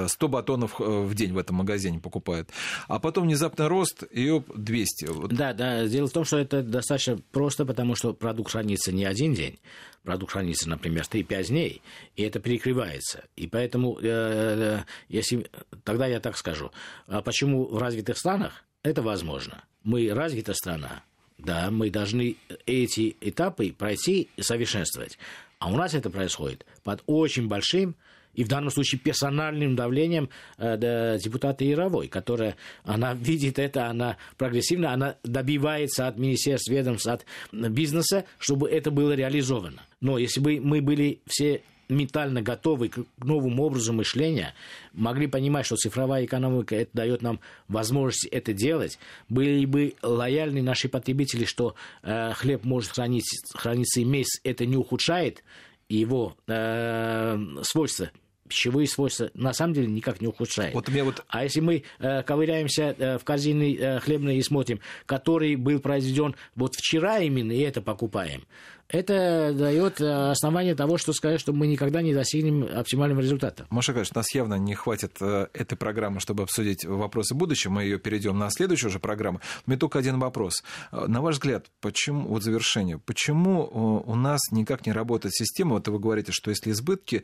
100 0.09 0.29
батонов 0.29 0.79
в 0.79 1.15
день 1.15 1.33
в 1.33 1.39
этом 1.39 1.57
магазине 1.57 1.99
покупает. 2.01 2.51
А 2.89 2.99
потом 2.99 3.25
внезапно 3.25 3.69
рост, 3.69 4.03
и 4.11 4.43
200. 4.55 5.05
Вот. 5.07 5.33
Да, 5.33 5.53
да, 5.53 5.87
дело 5.87 6.09
в 6.09 6.13
том, 6.13 6.25
что 6.25 6.39
это 6.39 6.63
достаточно 6.63 7.19
просто, 7.31 7.65
потому 7.65 7.95
что 7.95 8.13
продукт 8.13 8.53
хранится 8.53 8.93
не 8.93 9.05
один 9.05 9.35
день, 9.35 9.59
продукт 10.03 10.33
хранится, 10.33 10.69
например, 10.69 11.05
3-5 11.05 11.49
дней, 11.49 11.83
и 12.17 12.23
это 12.23 12.41
перекрывается. 12.41 13.25
И 13.37 13.47
поэтому, 13.47 13.99
э, 13.99 14.05
э, 14.05 14.79
если, 15.09 15.47
тогда 15.85 16.07
я 16.07 16.21
так 16.21 16.37
скажу, 16.37 16.71
а 17.07 17.23
почему 17.23 17.67
в 17.67 17.79
развитых 17.79 18.19
странах 18.19 18.65
это 18.83 19.03
возможно? 19.03 19.65
Мы 19.85 20.13
развитая 20.13 20.55
страна, 20.55 21.03
да, 21.39 21.71
мы 21.71 21.91
должны 21.91 22.37
эти 22.67 23.17
этапы 23.21 23.73
пройти 23.73 24.29
и 24.37 24.43
совершенствовать. 24.43 25.19
А 25.59 25.71
у 25.71 25.77
нас 25.77 25.95
это 25.95 26.11
происходит 26.11 26.67
под 26.83 27.03
очень 27.07 27.49
большим 27.49 27.95
и 28.35 28.45
в 28.45 28.49
данном 28.49 28.71
случае 28.71 29.01
персональным 29.01 29.77
давлением 29.77 30.29
э, 30.59 31.19
депутата 31.23 31.65
Яровой, 31.65 32.09
которая, 32.09 32.57
она 32.85 33.15
видит 33.21 33.59
это, 33.59 33.87
она 33.87 34.17
прогрессивно, 34.39 34.93
она 34.93 35.17
добивается 35.23 36.07
от 36.07 36.19
министерств, 36.19 36.71
ведомств, 36.71 37.07
от 37.07 37.25
бизнеса, 37.53 38.25
чтобы 38.39 38.69
это 38.69 38.91
было 38.91 39.13
реализовано. 39.13 39.83
Но 40.01 40.19
если 40.19 40.41
бы 40.41 40.61
мы 40.61 40.81
были 40.81 41.21
все 41.27 41.63
ментально 41.89 42.43
готовы 42.43 42.89
к 42.89 43.05
новому 43.19 43.65
образу 43.65 43.93
мышления, 43.93 44.55
могли 44.93 45.27
понимать, 45.27 45.67
что 45.67 45.77
цифровая 45.77 46.25
экономика 46.25 46.75
это 46.75 46.91
дает 46.95 47.23
нам 47.23 47.41
возможность 47.69 48.27
это 48.27 48.53
делать, 48.53 48.99
были 49.29 49.65
бы 49.67 49.95
лояльны 50.03 50.63
наши 50.63 50.89
потребители, 50.89 51.45
что 51.45 51.75
э, 52.03 52.33
хлеб 52.33 52.65
может 52.65 52.93
храниться, 52.93 53.37
храниться 53.57 54.01
и 54.01 54.05
месяц, 54.05 54.41
это 54.43 54.67
не 54.67 54.77
ухудшает 54.77 55.45
его 55.89 56.37
э, 56.47 57.39
свойства 57.63 58.11
пищевые 58.53 58.87
свойства 58.87 59.31
на 59.35 59.53
самом 59.53 59.73
деле 59.73 59.87
никак 59.89 60.21
не 60.21 60.29
ухудшает. 60.29 60.75
Вот 60.75 60.89
вот... 60.89 61.25
А 61.29 61.45
если 61.45 61.61
мы 61.61 61.85
э, 61.99 62.23
ковыряемся 62.23 62.95
э, 62.97 63.19
в 63.19 63.25
корзине 63.25 63.75
э, 63.75 64.01
хлебной 64.01 64.37
и 64.37 64.43
смотрим, 64.43 64.81
который 65.07 65.57
был 65.57 65.81
произведен 65.81 66.35
вот 66.55 66.75
вчера 66.75 67.19
именно, 67.21 67.53
и 67.53 67.61
это 67.61 67.81
покупаем, 67.81 68.45
это 68.93 69.55
дает 69.57 70.01
э, 70.01 70.31
основание 70.31 70.75
того, 70.75 70.99
что 70.99 71.15
сказать, 71.15 71.41
что 71.41 71.55
мы 71.55 71.67
никогда 71.67 72.03
не 72.03 72.13
достигнем 72.13 72.69
оптимального 72.73 73.21
результата. 73.21 73.67
Маша 73.71 73.95
конечно, 73.95 74.19
нас 74.19 74.35
явно 74.35 74.55
не 74.57 74.75
хватит 74.75 75.17
э, 75.21 75.47
этой 75.55 75.77
программы, 75.77 76.21
чтобы 76.21 76.43
обсудить 76.43 76.85
вопросы 76.85 77.35
будущего. 77.35 77.73
Мы 77.73 77.85
ее 77.85 77.99
перейдем 77.99 78.39
на 78.39 78.51
следующую 78.51 78.91
же 78.91 78.99
программу. 78.99 79.41
У 79.67 79.71
меня 79.71 79.79
только 79.79 79.99
один 79.99 80.19
вопрос. 80.19 80.63
Э, 80.93 81.07
на 81.07 81.23
ваш 81.23 81.37
взгляд, 81.37 81.67
почему, 81.81 82.29
вот 82.29 82.43
завершение, 82.43 82.99
почему 82.99 84.03
у 84.05 84.15
нас 84.15 84.41
никак 84.51 84.85
не 84.85 84.93
работает 84.93 85.35
система, 85.35 85.73
вот 85.77 85.89
вы 85.89 85.99
говорите, 85.99 86.33
что 86.33 86.51
если 86.51 86.71
избытки, 86.71 87.23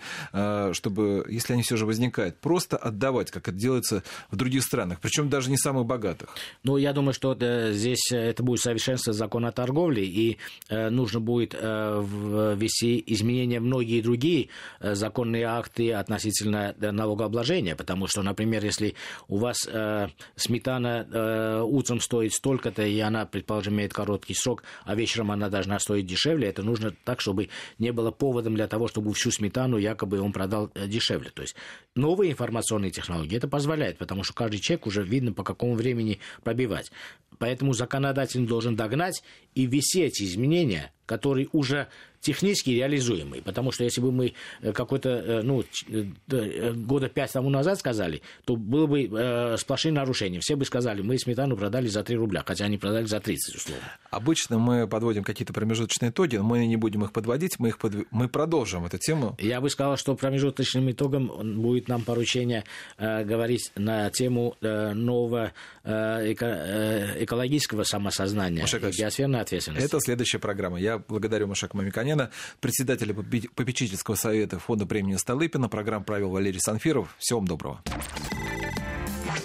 чтобы, 0.72 1.26
если 1.28 1.52
они 1.52 1.62
все 1.62 1.76
же 1.76 1.84
возникают, 1.84 2.40
просто 2.40 2.76
отдавать, 2.76 3.30
как 3.30 3.48
это 3.48 3.56
делается 3.56 4.02
в 4.30 4.36
других 4.36 4.62
странах, 4.62 5.00
причем 5.00 5.28
даже 5.28 5.50
не 5.50 5.58
самых 5.58 5.84
богатых? 5.84 6.30
Ну, 6.64 6.76
я 6.78 6.92
думаю, 6.92 7.12
что 7.12 7.36
здесь 7.72 8.10
это 8.10 8.42
будет 8.42 8.60
совершенство 8.60 9.12
закона 9.12 9.48
о 9.48 9.52
торговле, 9.52 10.04
и 10.04 10.38
нужно 10.70 11.20
будет 11.20 11.57
ввести 11.60 13.02
изменения 13.06 13.60
многие 13.60 14.00
другие 14.00 14.48
э, 14.80 14.94
законные 14.94 15.44
акты 15.44 15.92
относительно 15.92 16.74
э, 16.78 16.90
налогообложения, 16.90 17.76
потому 17.76 18.06
что, 18.06 18.22
например, 18.22 18.64
если 18.64 18.94
у 19.28 19.38
вас 19.38 19.66
э, 19.66 20.08
сметана 20.36 21.06
э, 21.10 21.62
утром 21.62 22.00
стоит 22.00 22.32
столько-то, 22.32 22.82
и 22.82 22.98
она, 23.00 23.26
предположим, 23.26 23.74
имеет 23.74 23.92
короткий 23.92 24.34
срок, 24.34 24.62
а 24.84 24.94
вечером 24.94 25.30
она 25.30 25.48
должна 25.48 25.78
стоить 25.78 26.06
дешевле, 26.06 26.48
это 26.48 26.62
нужно 26.62 26.94
так, 27.04 27.20
чтобы 27.20 27.48
не 27.78 27.92
было 27.92 28.10
поводом 28.10 28.54
для 28.54 28.68
того, 28.68 28.88
чтобы 28.88 29.12
всю 29.14 29.30
сметану 29.30 29.76
якобы 29.76 30.20
он 30.20 30.32
продал 30.32 30.70
дешевле. 30.74 31.30
То 31.30 31.42
есть 31.42 31.54
новые 31.94 32.32
информационные 32.32 32.90
технологии 32.90 33.36
это 33.36 33.48
позволяет, 33.48 33.98
потому 33.98 34.24
что 34.24 34.34
каждый 34.34 34.60
человек 34.60 34.86
уже 34.86 35.02
видно, 35.02 35.32
по 35.32 35.44
какому 35.44 35.74
времени 35.74 36.18
пробивать. 36.42 36.90
Поэтому 37.38 37.72
законодатель 37.72 38.46
должен 38.46 38.76
догнать 38.76 39.22
и 39.54 39.66
ввести 39.66 40.02
эти 40.02 40.24
изменения, 40.24 40.92
которые 41.08 41.48
уже 41.52 41.88
технически 42.20 42.70
реализуемый. 42.70 43.42
Потому 43.42 43.72
что 43.72 43.84
если 43.84 44.00
бы 44.00 44.12
мы 44.12 44.34
э, 44.60 44.72
какой-то, 44.72 45.08
э, 45.08 45.42
ну, 45.42 45.64
э, 45.88 46.72
года 46.72 47.08
пять 47.08 47.32
тому 47.32 47.50
назад 47.50 47.78
сказали, 47.78 48.22
то 48.44 48.56
было 48.56 48.86
бы 48.86 49.08
э, 49.10 49.56
сплошные 49.56 49.92
нарушения. 49.92 50.40
Все 50.40 50.56
бы 50.56 50.64
сказали, 50.64 51.02
мы 51.02 51.18
сметану 51.18 51.56
продали 51.56 51.88
за 51.88 52.02
3 52.02 52.16
рубля, 52.16 52.42
хотя 52.46 52.64
они 52.64 52.78
продали 52.78 53.04
за 53.06 53.20
30, 53.20 53.56
условно. 53.56 53.84
Обычно 54.10 54.58
мы 54.58 54.86
подводим 54.86 55.24
какие-то 55.24 55.52
промежуточные 55.52 56.10
итоги, 56.10 56.36
но 56.36 56.44
мы 56.44 56.66
не 56.66 56.76
будем 56.76 57.04
их 57.04 57.12
подводить, 57.12 57.58
мы, 57.58 57.68
их 57.68 57.78
под... 57.78 58.10
мы 58.10 58.28
продолжим 58.28 58.84
эту 58.84 58.98
тему. 58.98 59.36
Я 59.38 59.60
бы 59.60 59.70
сказал, 59.70 59.96
что 59.96 60.14
промежуточным 60.14 60.90
итогом 60.90 61.60
будет 61.60 61.88
нам 61.88 62.02
поручение 62.02 62.64
э, 62.96 63.24
говорить 63.24 63.72
на 63.76 64.10
тему 64.10 64.56
э, 64.60 64.92
нового 64.92 65.52
э, 65.84 66.32
эко, 66.32 67.14
экологического 67.18 67.84
самосознания, 67.84 68.64
биосферной 68.64 69.40
ответственности. 69.40 69.86
Это 69.86 70.00
следующая 70.00 70.38
программа. 70.38 70.80
Я 70.80 70.98
благодарю 70.98 71.46
Машака 71.46 71.76
Мамиканя 71.76 72.07
Антонена, 72.08 72.30
председателя 72.60 73.14
попечительского 73.14 74.14
совета 74.14 74.58
фонда 74.58 74.86
премии 74.86 75.16
Столыпина. 75.16 75.68
Программ 75.68 76.04
правил 76.04 76.30
Валерий 76.30 76.60
Санфиров. 76.60 77.14
Всего 77.18 77.40
вам 77.40 77.48
доброго. 77.48 77.82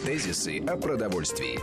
Тезисы 0.05 0.59
о 0.59 0.77
продовольствии. 0.77 1.59